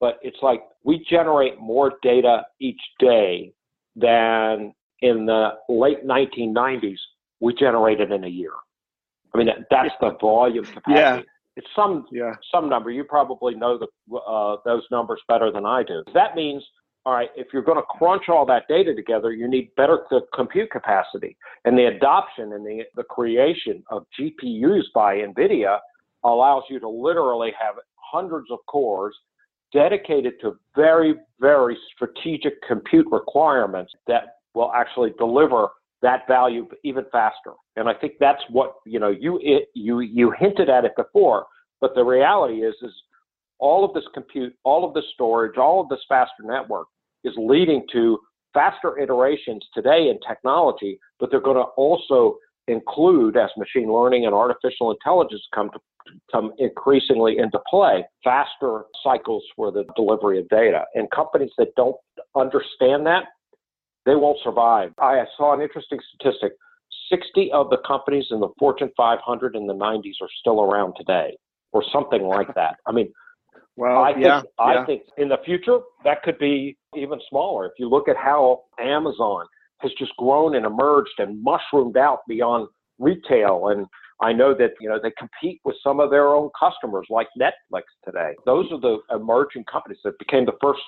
but 0.00 0.18
it's 0.22 0.38
like 0.40 0.62
we 0.82 1.04
generate 1.10 1.60
more 1.60 1.92
data 2.02 2.44
each 2.58 2.80
day 2.98 3.52
than 3.96 4.74
in 5.02 5.26
the 5.26 5.50
late 5.68 6.06
1990s 6.06 6.96
we 7.40 7.54
generated 7.54 8.12
in 8.12 8.24
a 8.24 8.28
year. 8.28 8.52
I 9.34 9.38
mean, 9.38 9.48
that's 9.70 9.90
the 10.00 10.16
volume 10.20 10.64
capacity. 10.64 10.94
Yeah. 10.94 11.20
It's 11.56 11.66
some 11.76 12.06
Yeah. 12.10 12.32
some 12.50 12.68
number. 12.70 12.90
You 12.90 13.04
probably 13.04 13.54
know 13.54 13.78
the, 13.78 14.16
uh, 14.16 14.56
those 14.64 14.84
numbers 14.90 15.20
better 15.28 15.52
than 15.52 15.66
I 15.66 15.82
do. 15.82 16.02
That 16.14 16.34
means 16.34 16.64
all 17.06 17.12
right, 17.12 17.28
if 17.36 17.48
you're 17.52 17.62
going 17.62 17.76
to 17.76 17.82
crunch 17.82 18.24
all 18.28 18.46
that 18.46 18.66
data 18.68 18.94
together, 18.94 19.32
you 19.32 19.46
need 19.46 19.74
better 19.76 20.00
compute 20.34 20.70
capacity. 20.70 21.36
And 21.64 21.76
the 21.76 21.86
adoption 21.86 22.54
and 22.54 22.64
the, 22.64 22.84
the 22.96 23.02
creation 23.02 23.82
of 23.90 24.06
GPUs 24.18 24.84
by 24.94 25.16
NVIDIA 25.16 25.78
allows 26.24 26.62
you 26.70 26.80
to 26.80 26.88
literally 26.88 27.52
have 27.60 27.74
hundreds 27.96 28.50
of 28.50 28.58
cores 28.66 29.14
dedicated 29.72 30.34
to 30.40 30.56
very, 30.74 31.14
very 31.40 31.76
strategic 31.94 32.54
compute 32.66 33.06
requirements 33.10 33.92
that 34.06 34.36
will 34.54 34.72
actually 34.72 35.12
deliver 35.18 35.68
that 36.00 36.26
value 36.26 36.66
even 36.84 37.04
faster. 37.12 37.52
And 37.76 37.88
I 37.88 37.94
think 37.94 38.14
that's 38.18 38.42
what, 38.50 38.74
you 38.86 38.98
know, 38.98 39.10
you, 39.10 39.38
it, 39.42 39.68
you, 39.74 40.00
you 40.00 40.32
hinted 40.38 40.70
at 40.70 40.84
it 40.84 40.92
before, 40.96 41.46
but 41.80 41.94
the 41.94 42.04
reality 42.04 42.62
is, 42.62 42.74
is 42.82 42.92
all 43.58 43.84
of 43.84 43.94
this 43.94 44.04
compute, 44.12 44.54
all 44.64 44.86
of 44.86 44.94
this 44.94 45.04
storage, 45.14 45.56
all 45.56 45.80
of 45.80 45.88
this 45.88 46.00
faster 46.08 46.42
network 46.42 46.86
is 47.22 47.32
leading 47.36 47.84
to 47.92 48.18
faster 48.52 48.98
iterations 48.98 49.66
today 49.74 50.08
in 50.08 50.18
technology, 50.26 50.98
but 51.18 51.30
they're 51.30 51.40
going 51.40 51.56
to 51.56 51.70
also 51.76 52.36
include, 52.68 53.36
as 53.36 53.50
machine 53.56 53.92
learning 53.92 54.26
and 54.26 54.34
artificial 54.34 54.90
intelligence 54.90 55.42
come 55.54 55.70
to 55.70 55.78
come 56.30 56.52
increasingly 56.58 57.38
into 57.38 57.58
play, 57.68 58.04
faster 58.22 58.84
cycles 59.02 59.42
for 59.56 59.72
the 59.72 59.84
delivery 59.96 60.38
of 60.38 60.46
data. 60.50 60.84
And 60.94 61.10
companies 61.10 61.50
that 61.56 61.68
don't 61.76 61.96
understand 62.36 63.06
that, 63.06 63.24
they 64.04 64.14
won't 64.14 64.38
survive. 64.44 64.92
I 65.00 65.24
saw 65.36 65.54
an 65.54 65.62
interesting 65.62 65.98
statistic. 66.14 66.52
60 67.10 67.50
of 67.52 67.70
the 67.70 67.78
companies 67.86 68.26
in 68.30 68.40
the 68.40 68.50
Fortune 68.58 68.90
500 68.96 69.56
in 69.56 69.66
the 69.66 69.74
90s 69.74 70.20
are 70.20 70.28
still 70.40 70.62
around 70.62 70.94
today, 70.96 71.36
or 71.72 71.82
something 71.90 72.22
like 72.22 72.54
that. 72.54 72.76
I 72.86 72.92
mean, 72.92 73.10
well, 73.76 74.02
I 74.02 74.12
think 74.12 74.24
yeah, 74.24 74.42
I 74.58 74.84
think 74.84 75.02
in 75.18 75.28
the 75.28 75.38
future 75.44 75.80
that 76.04 76.22
could 76.22 76.38
be 76.38 76.76
even 76.94 77.18
smaller. 77.28 77.66
If 77.66 77.72
you 77.78 77.88
look 77.88 78.08
at 78.08 78.16
how 78.16 78.64
Amazon 78.78 79.46
has 79.78 79.90
just 79.98 80.16
grown 80.16 80.54
and 80.54 80.64
emerged 80.64 81.18
and 81.18 81.42
mushroomed 81.42 81.96
out 81.96 82.20
beyond 82.28 82.68
retail 82.98 83.68
and 83.68 83.86
I 84.22 84.32
know 84.32 84.54
that 84.54 84.70
you 84.80 84.88
know 84.88 84.98
they 85.02 85.12
compete 85.18 85.60
with 85.64 85.76
some 85.82 86.00
of 86.00 86.10
their 86.10 86.28
own 86.28 86.50
customers 86.58 87.06
like 87.10 87.28
Netflix 87.38 87.82
today. 88.04 88.32
Those 88.46 88.66
are 88.70 88.80
the 88.80 88.98
emerging 89.14 89.64
companies 89.64 89.98
that 90.04 90.18
became 90.18 90.46
the 90.46 90.56
first. 90.62 90.80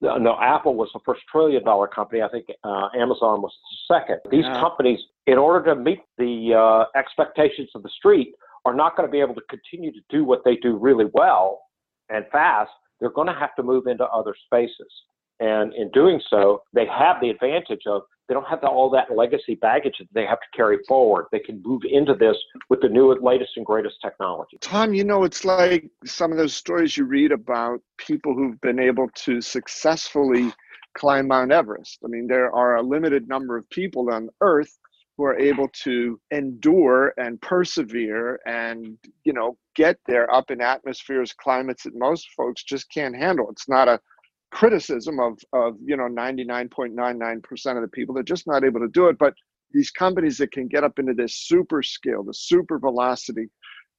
No, 0.00 0.36
Apple 0.40 0.74
was 0.74 0.88
the 0.92 1.00
first 1.04 1.22
trillion 1.30 1.64
dollar 1.64 1.88
company. 1.88 2.22
I 2.22 2.28
think 2.28 2.46
uh, 2.62 2.88
Amazon 2.94 3.42
was 3.42 3.52
the 3.88 3.94
second. 3.94 4.20
These 4.30 4.44
Yeah. 4.44 4.60
companies, 4.60 5.00
in 5.26 5.38
order 5.38 5.74
to 5.74 5.80
meet 5.80 6.00
the 6.18 6.54
uh, 6.54 6.98
expectations 6.98 7.70
of 7.74 7.82
the 7.82 7.88
street, 7.88 8.34
are 8.64 8.74
not 8.74 8.96
going 8.96 9.08
to 9.08 9.10
be 9.10 9.20
able 9.20 9.34
to 9.34 9.42
continue 9.48 9.90
to 9.90 10.00
do 10.08 10.24
what 10.24 10.44
they 10.44 10.56
do 10.56 10.76
really 10.76 11.06
well 11.14 11.60
and 12.12 12.24
fast, 12.30 12.70
they're 13.00 13.10
going 13.10 13.28
to 13.28 13.34
have 13.34 13.54
to 13.56 13.62
move 13.62 13.86
into 13.86 14.04
other 14.04 14.34
spaces. 14.46 14.92
And 15.40 15.74
in 15.74 15.90
doing 15.90 16.20
so, 16.30 16.62
they 16.72 16.86
have 16.86 17.16
the 17.20 17.30
advantage 17.30 17.82
of 17.86 18.02
they 18.28 18.34
don't 18.34 18.46
have 18.46 18.60
the, 18.60 18.68
all 18.68 18.88
that 18.90 19.14
legacy 19.14 19.56
baggage 19.56 19.96
that 19.98 20.08
they 20.14 20.24
have 20.24 20.38
to 20.38 20.46
carry 20.56 20.78
forward. 20.86 21.26
They 21.32 21.40
can 21.40 21.60
move 21.64 21.82
into 21.90 22.14
this 22.14 22.36
with 22.70 22.80
the 22.80 22.88
newest, 22.88 23.22
latest, 23.22 23.50
and 23.56 23.66
greatest 23.66 23.96
technology. 24.00 24.58
Tom, 24.60 24.94
you 24.94 25.04
know, 25.04 25.24
it's 25.24 25.44
like 25.44 25.90
some 26.06 26.30
of 26.30 26.38
those 26.38 26.54
stories 26.54 26.96
you 26.96 27.04
read 27.04 27.32
about 27.32 27.80
people 27.98 28.34
who've 28.34 28.60
been 28.60 28.78
able 28.78 29.08
to 29.16 29.40
successfully 29.40 30.52
climb 30.94 31.26
Mount 31.28 31.50
Everest. 31.50 31.98
I 32.04 32.08
mean, 32.08 32.28
there 32.28 32.54
are 32.54 32.76
a 32.76 32.82
limited 32.82 33.28
number 33.28 33.56
of 33.56 33.68
people 33.70 34.12
on 34.12 34.30
Earth 34.40 34.78
who 35.22 35.28
are 35.28 35.38
able 35.38 35.68
to 35.68 36.20
endure 36.32 37.14
and 37.16 37.40
persevere 37.40 38.40
and, 38.44 38.98
you 39.22 39.32
know, 39.32 39.56
get 39.76 39.96
there 40.08 40.32
up 40.34 40.50
in 40.50 40.60
atmospheres, 40.60 41.32
climates 41.32 41.84
that 41.84 41.94
most 41.94 42.26
folks 42.36 42.64
just 42.64 42.90
can't 42.92 43.14
handle. 43.14 43.48
It's 43.50 43.68
not 43.68 43.86
a 43.86 44.00
criticism 44.50 45.20
of, 45.20 45.38
of 45.52 45.76
you 45.84 45.96
know, 45.96 46.08
99.99% 46.08 47.76
of 47.76 47.82
the 47.82 47.88
people. 47.92 48.12
They're 48.12 48.24
just 48.24 48.48
not 48.48 48.64
able 48.64 48.80
to 48.80 48.88
do 48.88 49.06
it. 49.06 49.16
But 49.16 49.34
these 49.70 49.92
companies 49.92 50.38
that 50.38 50.50
can 50.50 50.66
get 50.66 50.82
up 50.82 50.98
into 50.98 51.14
this 51.14 51.36
super 51.36 51.84
scale, 51.84 52.24
the 52.24 52.34
super 52.34 52.80
velocity, 52.80 53.48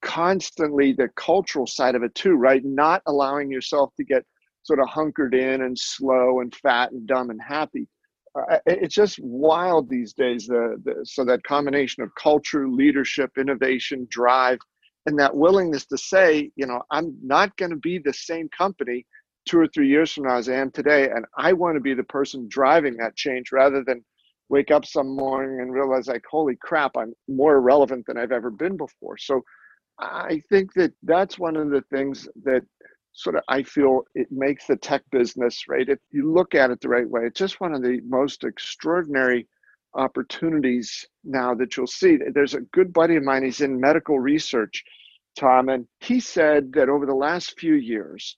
constantly 0.02 0.92
the 0.92 1.08
cultural 1.16 1.66
side 1.66 1.94
of 1.94 2.02
it 2.02 2.14
too, 2.14 2.34
right? 2.34 2.62
Not 2.62 3.00
allowing 3.06 3.50
yourself 3.50 3.94
to 3.96 4.04
get 4.04 4.24
sort 4.62 4.78
of 4.78 4.88
hunkered 4.88 5.34
in 5.34 5.62
and 5.62 5.78
slow 5.78 6.40
and 6.40 6.54
fat 6.54 6.92
and 6.92 7.06
dumb 7.06 7.30
and 7.30 7.40
happy. 7.40 7.88
It's 8.66 8.94
just 8.94 9.18
wild 9.20 9.88
these 9.88 10.12
days. 10.12 10.46
The, 10.46 10.80
the, 10.84 11.04
so 11.04 11.24
that 11.24 11.42
combination 11.44 12.02
of 12.02 12.14
culture, 12.16 12.68
leadership, 12.68 13.30
innovation, 13.38 14.06
drive, 14.10 14.58
and 15.06 15.18
that 15.18 15.36
willingness 15.36 15.86
to 15.86 15.98
say, 15.98 16.50
you 16.56 16.66
know, 16.66 16.82
I'm 16.90 17.16
not 17.22 17.56
going 17.56 17.70
to 17.70 17.76
be 17.76 17.98
the 17.98 18.12
same 18.12 18.48
company 18.56 19.06
two 19.46 19.58
or 19.58 19.68
three 19.68 19.88
years 19.88 20.12
from 20.12 20.24
now 20.24 20.36
as 20.36 20.48
I 20.48 20.54
am 20.54 20.70
today, 20.70 21.10
and 21.10 21.26
I 21.36 21.52
want 21.52 21.76
to 21.76 21.80
be 21.80 21.94
the 21.94 22.04
person 22.04 22.48
driving 22.48 22.96
that 22.96 23.14
change 23.14 23.52
rather 23.52 23.84
than 23.84 24.04
wake 24.48 24.70
up 24.70 24.84
some 24.84 25.14
morning 25.14 25.60
and 25.60 25.72
realize 25.72 26.06
like, 26.06 26.24
holy 26.30 26.56
crap, 26.56 26.96
I'm 26.96 27.14
more 27.28 27.56
irrelevant 27.56 28.06
than 28.06 28.16
I've 28.16 28.32
ever 28.32 28.50
been 28.50 28.76
before. 28.76 29.18
So 29.18 29.42
I 29.98 30.42
think 30.48 30.72
that 30.74 30.92
that's 31.02 31.38
one 31.38 31.56
of 31.56 31.70
the 31.70 31.82
things 31.92 32.28
that 32.44 32.62
sort 33.14 33.36
of 33.36 33.42
I 33.48 33.62
feel 33.62 34.02
it 34.14 34.30
makes 34.30 34.66
the 34.66 34.76
tech 34.76 35.02
business, 35.10 35.64
right? 35.68 35.88
If 35.88 36.00
you 36.10 36.32
look 36.32 36.54
at 36.54 36.70
it 36.70 36.80
the 36.80 36.88
right 36.88 37.08
way, 37.08 37.22
it's 37.24 37.38
just 37.38 37.60
one 37.60 37.72
of 37.72 37.82
the 37.82 38.00
most 38.04 38.44
extraordinary 38.44 39.46
opportunities 39.94 41.06
now 41.22 41.54
that 41.54 41.76
you'll 41.76 41.86
see. 41.86 42.18
There's 42.34 42.54
a 42.54 42.60
good 42.72 42.92
buddy 42.92 43.16
of 43.16 43.22
mine, 43.22 43.44
he's 43.44 43.60
in 43.60 43.80
medical 43.80 44.18
research, 44.18 44.84
Tom, 45.38 45.68
and 45.68 45.86
he 46.00 46.20
said 46.20 46.72
that 46.72 46.88
over 46.88 47.06
the 47.06 47.14
last 47.14 47.58
few 47.58 47.74
years, 47.74 48.36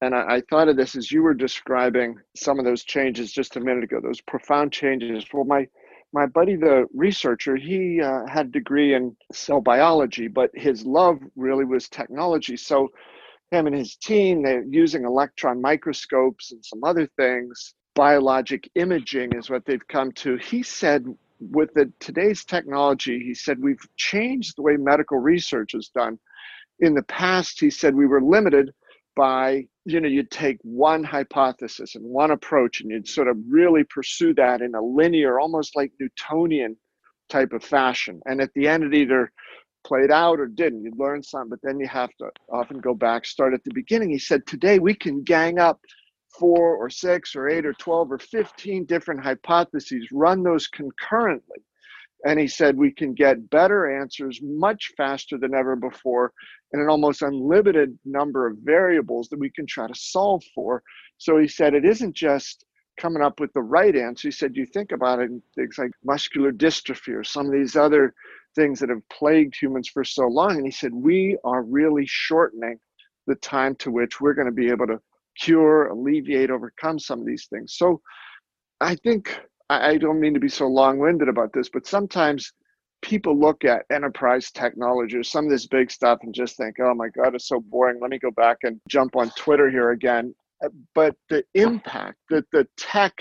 and 0.00 0.14
I, 0.14 0.36
I 0.36 0.42
thought 0.48 0.68
of 0.68 0.76
this 0.76 0.94
as 0.94 1.10
you 1.10 1.22
were 1.22 1.34
describing 1.34 2.16
some 2.36 2.58
of 2.58 2.64
those 2.64 2.84
changes 2.84 3.32
just 3.32 3.56
a 3.56 3.60
minute 3.60 3.84
ago, 3.84 4.00
those 4.00 4.20
profound 4.20 4.72
changes. 4.72 5.24
Well, 5.32 5.44
my 5.44 5.66
my 6.12 6.24
buddy, 6.24 6.54
the 6.54 6.86
researcher, 6.94 7.56
he 7.56 8.00
uh, 8.00 8.26
had 8.26 8.46
a 8.46 8.50
degree 8.50 8.94
in 8.94 9.16
cell 9.32 9.60
biology, 9.60 10.28
but 10.28 10.50
his 10.54 10.86
love 10.86 11.18
really 11.34 11.64
was 11.64 11.88
technology. 11.88 12.56
So 12.56 12.90
him 13.50 13.66
and 13.66 13.76
his 13.76 13.96
team, 13.96 14.42
they're 14.42 14.64
using 14.64 15.04
electron 15.04 15.60
microscopes 15.60 16.52
and 16.52 16.64
some 16.64 16.82
other 16.84 17.08
things. 17.16 17.74
Biologic 17.94 18.68
imaging 18.74 19.32
is 19.34 19.48
what 19.48 19.64
they've 19.64 19.86
come 19.88 20.12
to. 20.12 20.36
He 20.36 20.62
said 20.62 21.06
with 21.40 21.72
the 21.74 21.92
today's 22.00 22.44
technology, 22.44 23.20
he 23.20 23.34
said 23.34 23.58
we've 23.60 23.86
changed 23.96 24.56
the 24.56 24.62
way 24.62 24.76
medical 24.76 25.18
research 25.18 25.74
is 25.74 25.90
done. 25.94 26.18
In 26.80 26.94
the 26.94 27.02
past, 27.04 27.60
he 27.60 27.70
said 27.70 27.94
we 27.94 28.06
were 28.06 28.22
limited 28.22 28.72
by 29.16 29.66
you 29.86 29.98
know 30.00 30.08
you'd 30.08 30.30
take 30.30 30.58
one 30.62 31.02
hypothesis 31.02 31.94
and 31.94 32.04
one 32.04 32.30
approach 32.30 32.82
and 32.82 32.90
you'd 32.90 33.08
sort 33.08 33.28
of 33.28 33.36
really 33.48 33.82
pursue 33.84 34.34
that 34.34 34.60
in 34.60 34.74
a 34.74 34.80
linear 34.80 35.40
almost 35.40 35.74
like 35.74 35.90
newtonian 35.98 36.76
type 37.30 37.52
of 37.52 37.64
fashion 37.64 38.20
and 38.26 38.40
at 38.40 38.52
the 38.54 38.68
end 38.68 38.84
it 38.84 38.94
either 38.94 39.32
played 39.86 40.10
out 40.10 40.40
or 40.40 40.46
didn't 40.46 40.82
you'd 40.82 40.98
learn 40.98 41.22
something 41.22 41.50
but 41.50 41.60
then 41.62 41.78
you 41.78 41.86
have 41.86 42.10
to 42.18 42.28
often 42.52 42.78
go 42.78 42.94
back 42.94 43.24
start 43.24 43.54
at 43.54 43.62
the 43.64 43.74
beginning 43.74 44.10
he 44.10 44.18
said 44.18 44.46
today 44.46 44.78
we 44.78 44.94
can 44.94 45.22
gang 45.22 45.58
up 45.58 45.80
four 46.38 46.76
or 46.76 46.90
six 46.90 47.36
or 47.36 47.48
eight 47.48 47.64
or 47.64 47.72
12 47.74 48.12
or 48.12 48.18
15 48.18 48.84
different 48.84 49.22
hypotheses 49.22 50.08
run 50.12 50.42
those 50.42 50.66
concurrently 50.66 51.58
and 52.24 52.40
he 52.40 52.48
said 52.48 52.76
we 52.76 52.90
can 52.90 53.14
get 53.14 53.50
better 53.50 54.00
answers 54.00 54.40
much 54.42 54.92
faster 54.96 55.38
than 55.38 55.54
ever 55.54 55.76
before 55.76 56.32
and 56.72 56.82
an 56.82 56.88
almost 56.88 57.22
unlimited 57.22 57.96
number 58.04 58.46
of 58.46 58.58
variables 58.58 59.28
that 59.28 59.38
we 59.38 59.50
can 59.50 59.66
try 59.66 59.86
to 59.86 59.94
solve 59.94 60.42
for. 60.54 60.82
So 61.18 61.38
he 61.38 61.46
said 61.46 61.74
it 61.74 61.84
isn't 61.84 62.16
just 62.16 62.64
coming 62.98 63.22
up 63.22 63.38
with 63.38 63.52
the 63.52 63.62
right 63.62 63.94
answer. 63.94 64.28
He 64.28 64.32
said, 64.32 64.56
you 64.56 64.66
think 64.66 64.92
about 64.92 65.20
it, 65.20 65.30
things 65.54 65.78
like 65.78 65.90
muscular 66.04 66.50
dystrophy 66.50 67.14
or 67.14 67.22
some 67.22 67.46
of 67.46 67.52
these 67.52 67.76
other 67.76 68.14
things 68.56 68.80
that 68.80 68.88
have 68.88 69.08
plagued 69.08 69.54
humans 69.60 69.88
for 69.88 70.02
so 70.02 70.26
long. 70.26 70.56
And 70.56 70.66
he 70.66 70.72
said, 70.72 70.92
we 70.92 71.38
are 71.44 71.62
really 71.62 72.04
shortening 72.06 72.78
the 73.28 73.36
time 73.36 73.76
to 73.76 73.90
which 73.90 74.20
we're 74.20 74.34
going 74.34 74.46
to 74.46 74.52
be 74.52 74.70
able 74.70 74.86
to 74.88 75.00
cure, 75.38 75.86
alleviate, 75.86 76.50
overcome 76.50 76.98
some 76.98 77.20
of 77.20 77.26
these 77.26 77.46
things. 77.46 77.74
So 77.74 78.00
I 78.80 78.96
think 78.96 79.38
I 79.68 79.96
don't 79.96 80.20
mean 80.20 80.34
to 80.34 80.40
be 80.40 80.48
so 80.48 80.66
long 80.66 80.98
winded 80.98 81.28
about 81.28 81.52
this, 81.52 81.68
but 81.68 81.86
sometimes 81.86 82.52
people 83.02 83.38
look 83.38 83.64
at 83.64 83.84
enterprise 83.90 84.50
technology 84.50 85.16
or 85.16 85.24
some 85.24 85.44
of 85.44 85.50
this 85.50 85.66
big 85.66 85.90
stuff 85.90 86.20
and 86.22 86.34
just 86.34 86.56
think, 86.56 86.76
oh 86.80 86.94
my 86.94 87.08
God, 87.08 87.34
it's 87.34 87.48
so 87.48 87.60
boring. 87.60 87.98
Let 88.00 88.10
me 88.10 88.18
go 88.18 88.30
back 88.30 88.58
and 88.62 88.80
jump 88.88 89.16
on 89.16 89.30
Twitter 89.36 89.70
here 89.70 89.90
again. 89.90 90.34
Uh, 90.64 90.68
but 90.94 91.14
the 91.28 91.44
impact 91.54 92.18
that 92.30 92.44
the 92.52 92.66
tech 92.76 93.12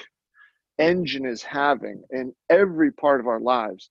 engine 0.77 1.25
is 1.25 1.41
having 1.41 2.03
in 2.11 2.33
every 2.49 2.91
part 2.91 3.19
of 3.19 3.27
our 3.27 3.39
lives, 3.39 3.89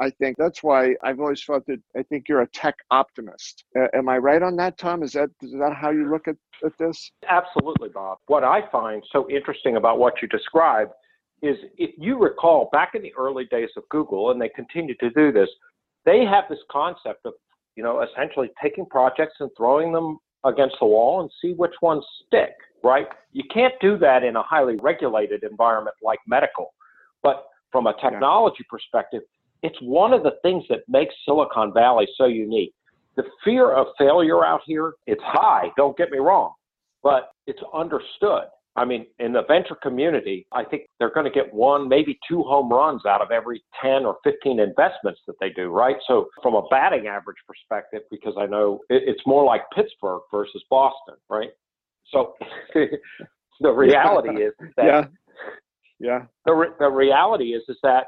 I 0.00 0.10
think 0.10 0.36
that's 0.36 0.62
why 0.62 0.94
I've 1.02 1.20
always 1.20 1.42
felt 1.42 1.66
that 1.66 1.80
I 1.96 2.02
think 2.02 2.28
you're 2.28 2.42
a 2.42 2.48
tech 2.48 2.74
optimist. 2.90 3.64
Uh, 3.78 3.86
am 3.94 4.08
I 4.08 4.18
right 4.18 4.42
on 4.42 4.56
that, 4.56 4.76
Tom? 4.76 5.02
Is 5.02 5.12
that 5.12 5.30
is 5.40 5.52
that 5.52 5.72
how 5.74 5.90
you 5.90 6.10
look 6.10 6.26
at, 6.26 6.36
at 6.64 6.72
this? 6.78 7.10
Absolutely, 7.28 7.90
Bob. 7.90 8.18
What 8.26 8.44
I 8.44 8.68
find 8.70 9.02
so 9.12 9.28
interesting 9.30 9.76
about 9.76 9.98
what 9.98 10.14
you 10.20 10.28
described 10.28 10.92
is 11.42 11.56
if 11.76 11.90
you 11.98 12.18
recall 12.18 12.68
back 12.72 12.92
in 12.94 13.02
the 13.02 13.12
early 13.18 13.44
days 13.46 13.68
of 13.76 13.84
Google, 13.90 14.30
and 14.30 14.40
they 14.40 14.48
continue 14.48 14.94
to 14.96 15.10
do 15.10 15.30
this, 15.30 15.48
they 16.04 16.24
have 16.24 16.44
this 16.48 16.58
concept 16.70 17.20
of, 17.24 17.34
you 17.76 17.82
know, 17.82 18.02
essentially 18.02 18.50
taking 18.62 18.86
projects 18.86 19.34
and 19.40 19.50
throwing 19.56 19.92
them 19.92 20.18
against 20.44 20.76
the 20.80 20.86
wall 20.86 21.20
and 21.20 21.30
see 21.40 21.54
which 21.54 21.74
ones 21.82 22.04
stick, 22.26 22.54
right? 22.82 23.06
You 23.32 23.44
can't 23.52 23.74
do 23.80 23.98
that 23.98 24.24
in 24.24 24.36
a 24.36 24.42
highly 24.42 24.76
regulated 24.76 25.42
environment 25.42 25.96
like 26.02 26.18
medical. 26.26 26.74
But 27.22 27.46
from 27.72 27.86
a 27.86 27.94
technology 28.00 28.58
yeah. 28.60 28.66
perspective, 28.70 29.22
it's 29.64 29.78
one 29.80 30.12
of 30.12 30.22
the 30.22 30.32
things 30.42 30.62
that 30.68 30.80
makes 30.88 31.14
Silicon 31.24 31.72
Valley 31.72 32.06
so 32.16 32.26
unique. 32.26 32.74
The 33.16 33.24
fear 33.42 33.72
of 33.72 33.86
failure 33.98 34.44
out 34.44 34.60
here, 34.66 34.92
it's 35.06 35.22
high, 35.24 35.68
don't 35.76 35.96
get 35.96 36.10
me 36.10 36.18
wrong, 36.18 36.52
but 37.02 37.30
it's 37.46 37.62
understood. 37.72 38.44
I 38.76 38.84
mean, 38.84 39.06
in 39.20 39.32
the 39.32 39.42
venture 39.48 39.76
community, 39.76 40.46
I 40.52 40.64
think 40.64 40.82
they're 40.98 41.14
going 41.14 41.24
to 41.24 41.30
get 41.30 41.54
one, 41.54 41.88
maybe 41.88 42.18
two 42.28 42.42
home 42.42 42.68
runs 42.70 43.06
out 43.06 43.22
of 43.22 43.30
every 43.30 43.64
10 43.80 44.04
or 44.04 44.16
15 44.22 44.58
investments 44.58 45.20
that 45.26 45.36
they 45.40 45.50
do, 45.50 45.68
right? 45.68 45.96
So, 46.08 46.26
from 46.42 46.54
a 46.54 46.62
batting 46.70 47.06
average 47.06 47.36
perspective, 47.46 48.02
because 48.10 48.34
I 48.36 48.46
know 48.46 48.80
it's 48.90 49.22
more 49.26 49.44
like 49.44 49.62
Pittsburgh 49.74 50.22
versus 50.30 50.62
Boston, 50.68 51.14
right? 51.30 51.50
So, 52.10 52.34
the 53.60 53.70
reality 53.70 54.42
is 54.42 54.52
that. 54.76 54.84
Yeah. 54.84 55.04
Yeah. 56.00 56.22
The, 56.44 56.52
re- 56.52 56.74
the 56.80 56.90
reality 56.90 57.54
is, 57.54 57.62
is 57.68 57.78
that 57.84 58.06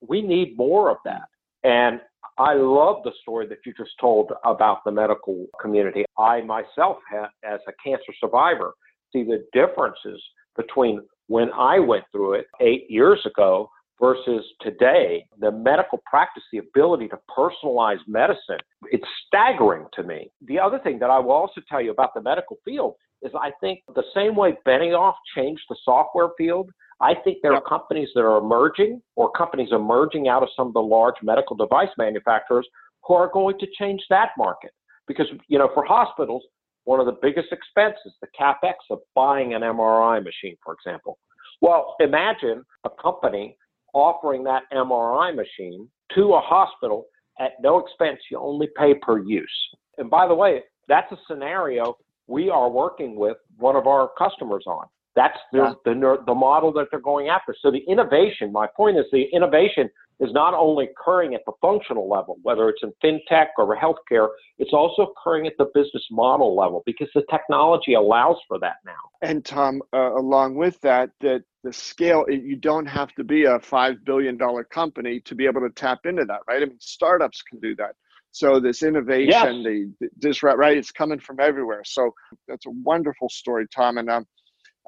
we 0.00 0.22
need 0.22 0.56
more 0.56 0.90
of 0.90 0.98
that. 1.04 1.24
And 1.62 2.00
I 2.38 2.54
love 2.54 3.02
the 3.04 3.12
story 3.22 3.46
that 3.48 3.58
you 3.64 3.72
just 3.76 3.92
told 4.00 4.32
about 4.44 4.84
the 4.84 4.90
medical 4.90 5.46
community. 5.60 6.04
I 6.18 6.40
myself, 6.42 6.98
have, 7.10 7.30
as 7.44 7.60
a 7.68 7.72
cancer 7.82 8.12
survivor, 8.20 8.72
see 9.12 9.22
the 9.22 9.44
differences 9.52 10.22
between 10.56 11.00
when 11.28 11.50
I 11.52 11.78
went 11.78 12.04
through 12.12 12.34
it 12.34 12.46
eight 12.60 12.90
years 12.90 13.20
ago 13.24 13.70
versus 14.00 14.44
today. 14.60 15.24
The 15.38 15.52
medical 15.52 16.02
practice, 16.04 16.42
the 16.52 16.58
ability 16.58 17.08
to 17.08 17.18
personalize 17.36 18.00
medicine, 18.06 18.58
it's 18.90 19.06
staggering 19.26 19.86
to 19.94 20.02
me. 20.02 20.30
The 20.46 20.58
other 20.58 20.78
thing 20.80 20.98
that 20.98 21.10
I 21.10 21.18
will 21.18 21.32
also 21.32 21.60
tell 21.68 21.80
you 21.80 21.92
about 21.92 22.14
the 22.14 22.22
medical 22.22 22.58
field 22.64 22.94
is 23.22 23.32
I 23.40 23.52
think 23.60 23.80
the 23.94 24.02
same 24.14 24.34
way 24.36 24.56
Benioff 24.66 25.14
changed 25.36 25.62
the 25.68 25.76
software 25.84 26.30
field, 26.36 26.70
I 27.04 27.12
think 27.22 27.38
there 27.42 27.52
are 27.52 27.60
companies 27.60 28.08
that 28.14 28.22
are 28.22 28.38
emerging 28.38 29.02
or 29.14 29.30
companies 29.32 29.68
emerging 29.72 30.26
out 30.26 30.42
of 30.42 30.48
some 30.56 30.68
of 30.68 30.72
the 30.72 30.80
large 30.80 31.16
medical 31.22 31.54
device 31.54 31.90
manufacturers 31.98 32.66
who 33.06 33.12
are 33.12 33.30
going 33.30 33.58
to 33.58 33.66
change 33.78 34.00
that 34.08 34.30
market. 34.38 34.70
Because, 35.06 35.26
you 35.48 35.58
know, 35.58 35.68
for 35.74 35.84
hospitals, 35.84 36.42
one 36.84 37.00
of 37.00 37.06
the 37.06 37.18
biggest 37.20 37.48
expenses, 37.52 38.14
the 38.22 38.28
capex 38.40 38.76
of 38.90 39.00
buying 39.14 39.52
an 39.52 39.60
MRI 39.60 40.24
machine, 40.24 40.56
for 40.64 40.72
example. 40.72 41.18
Well, 41.60 41.94
imagine 42.00 42.64
a 42.84 42.90
company 43.02 43.58
offering 43.92 44.42
that 44.44 44.62
MRI 44.72 45.36
machine 45.36 45.86
to 46.14 46.32
a 46.32 46.40
hospital 46.40 47.04
at 47.38 47.52
no 47.60 47.80
expense. 47.80 48.20
You 48.30 48.38
only 48.38 48.68
pay 48.78 48.94
per 48.94 49.18
use. 49.18 49.46
And 49.98 50.08
by 50.08 50.26
the 50.26 50.34
way, 50.34 50.62
that's 50.88 51.12
a 51.12 51.18
scenario 51.28 51.98
we 52.28 52.48
are 52.48 52.70
working 52.70 53.14
with 53.14 53.36
one 53.58 53.76
of 53.76 53.86
our 53.86 54.08
customers 54.18 54.64
on. 54.66 54.86
That's 55.16 55.38
the, 55.52 55.58
yeah. 55.58 55.72
the, 55.84 56.16
the 56.26 56.34
model 56.34 56.72
that 56.72 56.86
they're 56.90 57.00
going 57.00 57.28
after. 57.28 57.54
So 57.60 57.70
the 57.70 57.84
innovation, 57.88 58.52
my 58.52 58.66
point 58.76 58.98
is 58.98 59.04
the 59.12 59.26
innovation 59.32 59.88
is 60.20 60.32
not 60.32 60.54
only 60.54 60.86
occurring 60.86 61.34
at 61.34 61.42
the 61.46 61.52
functional 61.60 62.08
level, 62.08 62.38
whether 62.42 62.68
it's 62.68 62.82
in 62.82 62.92
fintech 63.02 63.48
or 63.58 63.76
healthcare, 63.76 64.28
it's 64.58 64.72
also 64.72 65.12
occurring 65.12 65.46
at 65.46 65.54
the 65.58 65.66
business 65.74 66.04
model 66.10 66.56
level 66.56 66.82
because 66.86 67.08
the 67.14 67.22
technology 67.30 67.94
allows 67.94 68.36
for 68.46 68.58
that 68.60 68.76
now. 68.84 68.92
And 69.22 69.44
Tom, 69.44 69.82
uh, 69.92 70.14
along 70.16 70.54
with 70.56 70.80
that, 70.82 71.10
that 71.20 71.42
the 71.64 71.72
scale, 71.72 72.24
you 72.28 72.56
don't 72.56 72.86
have 72.86 73.12
to 73.14 73.24
be 73.24 73.44
a 73.44 73.58
$5 73.58 74.04
billion 74.04 74.38
company 74.70 75.20
to 75.20 75.34
be 75.34 75.46
able 75.46 75.62
to 75.62 75.70
tap 75.70 76.00
into 76.04 76.24
that, 76.26 76.40
right? 76.46 76.62
I 76.62 76.66
mean, 76.66 76.78
startups 76.80 77.42
can 77.42 77.58
do 77.58 77.74
that. 77.76 77.94
So 78.30 78.58
this 78.58 78.82
innovation, 78.82 79.28
yes. 79.28 79.64
the, 79.64 79.92
the 80.00 80.08
disrupt, 80.18 80.58
right? 80.58 80.76
It's 80.76 80.90
coming 80.90 81.20
from 81.20 81.38
everywhere. 81.38 81.82
So 81.84 82.12
that's 82.48 82.66
a 82.66 82.70
wonderful 82.70 83.28
story, 83.28 83.66
Tom. 83.74 83.98
And 83.98 84.10
um, 84.10 84.26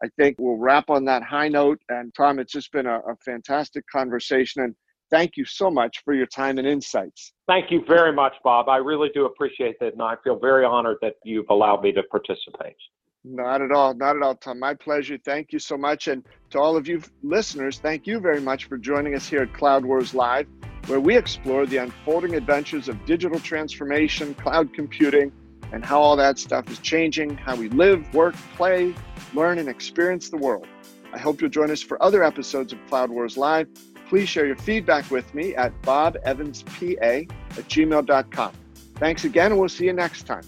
I 0.02 0.08
think 0.18 0.36
we'll 0.38 0.58
wrap 0.58 0.90
on 0.90 1.04
that 1.06 1.22
high 1.22 1.48
note. 1.48 1.80
And 1.88 2.12
Tom, 2.14 2.38
it's 2.38 2.52
just 2.52 2.72
been 2.72 2.86
a, 2.86 2.98
a 2.98 3.16
fantastic 3.24 3.84
conversation. 3.90 4.62
And 4.62 4.74
thank 5.10 5.36
you 5.36 5.44
so 5.44 5.70
much 5.70 6.02
for 6.04 6.14
your 6.14 6.26
time 6.26 6.58
and 6.58 6.66
insights. 6.66 7.32
Thank 7.48 7.70
you 7.70 7.82
very 7.86 8.12
much, 8.12 8.34
Bob. 8.44 8.68
I 8.68 8.76
really 8.76 9.08
do 9.14 9.24
appreciate 9.26 9.78
that. 9.80 9.94
And 9.94 10.02
I 10.02 10.14
feel 10.22 10.38
very 10.38 10.64
honored 10.64 10.98
that 11.02 11.14
you've 11.24 11.48
allowed 11.50 11.82
me 11.82 11.92
to 11.92 12.02
participate. 12.04 12.76
Not 13.24 13.60
at 13.60 13.72
all. 13.72 13.92
Not 13.94 14.16
at 14.16 14.22
all, 14.22 14.36
Tom. 14.36 14.60
My 14.60 14.74
pleasure. 14.74 15.18
Thank 15.24 15.52
you 15.52 15.58
so 15.58 15.76
much. 15.76 16.06
And 16.06 16.24
to 16.50 16.60
all 16.60 16.76
of 16.76 16.86
you 16.86 17.02
listeners, 17.22 17.78
thank 17.78 18.06
you 18.06 18.20
very 18.20 18.40
much 18.40 18.66
for 18.66 18.78
joining 18.78 19.14
us 19.16 19.28
here 19.28 19.42
at 19.42 19.52
Cloud 19.52 19.84
Wars 19.84 20.14
Live, 20.14 20.46
where 20.86 21.00
we 21.00 21.16
explore 21.16 21.66
the 21.66 21.78
unfolding 21.78 22.36
adventures 22.36 22.88
of 22.88 23.04
digital 23.04 23.40
transformation, 23.40 24.34
cloud 24.34 24.72
computing, 24.72 25.32
and 25.72 25.84
how 25.84 26.00
all 26.00 26.16
that 26.16 26.38
stuff 26.38 26.70
is 26.70 26.78
changing 26.78 27.36
how 27.36 27.56
we 27.56 27.68
live, 27.70 28.12
work, 28.14 28.34
play, 28.56 28.94
learn, 29.34 29.58
and 29.58 29.68
experience 29.68 30.28
the 30.28 30.36
world. 30.36 30.66
I 31.12 31.18
hope 31.18 31.40
you'll 31.40 31.50
join 31.50 31.70
us 31.70 31.82
for 31.82 32.02
other 32.02 32.22
episodes 32.22 32.72
of 32.72 32.78
Cloud 32.86 33.10
Wars 33.10 33.36
Live 33.36 33.68
please 34.08 34.28
share 34.28 34.46
your 34.46 34.56
feedback 34.56 35.10
with 35.10 35.32
me 35.34 35.54
at 35.54 35.72
bobevanspa 35.82 37.30
at 37.50 37.68
gmail.com. 37.68 38.52
Thanks 38.94 39.24
again, 39.24 39.52
and 39.52 39.60
we'll 39.60 39.68
see 39.68 39.84
you 39.84 39.92
next 39.92 40.22
time. 40.22 40.42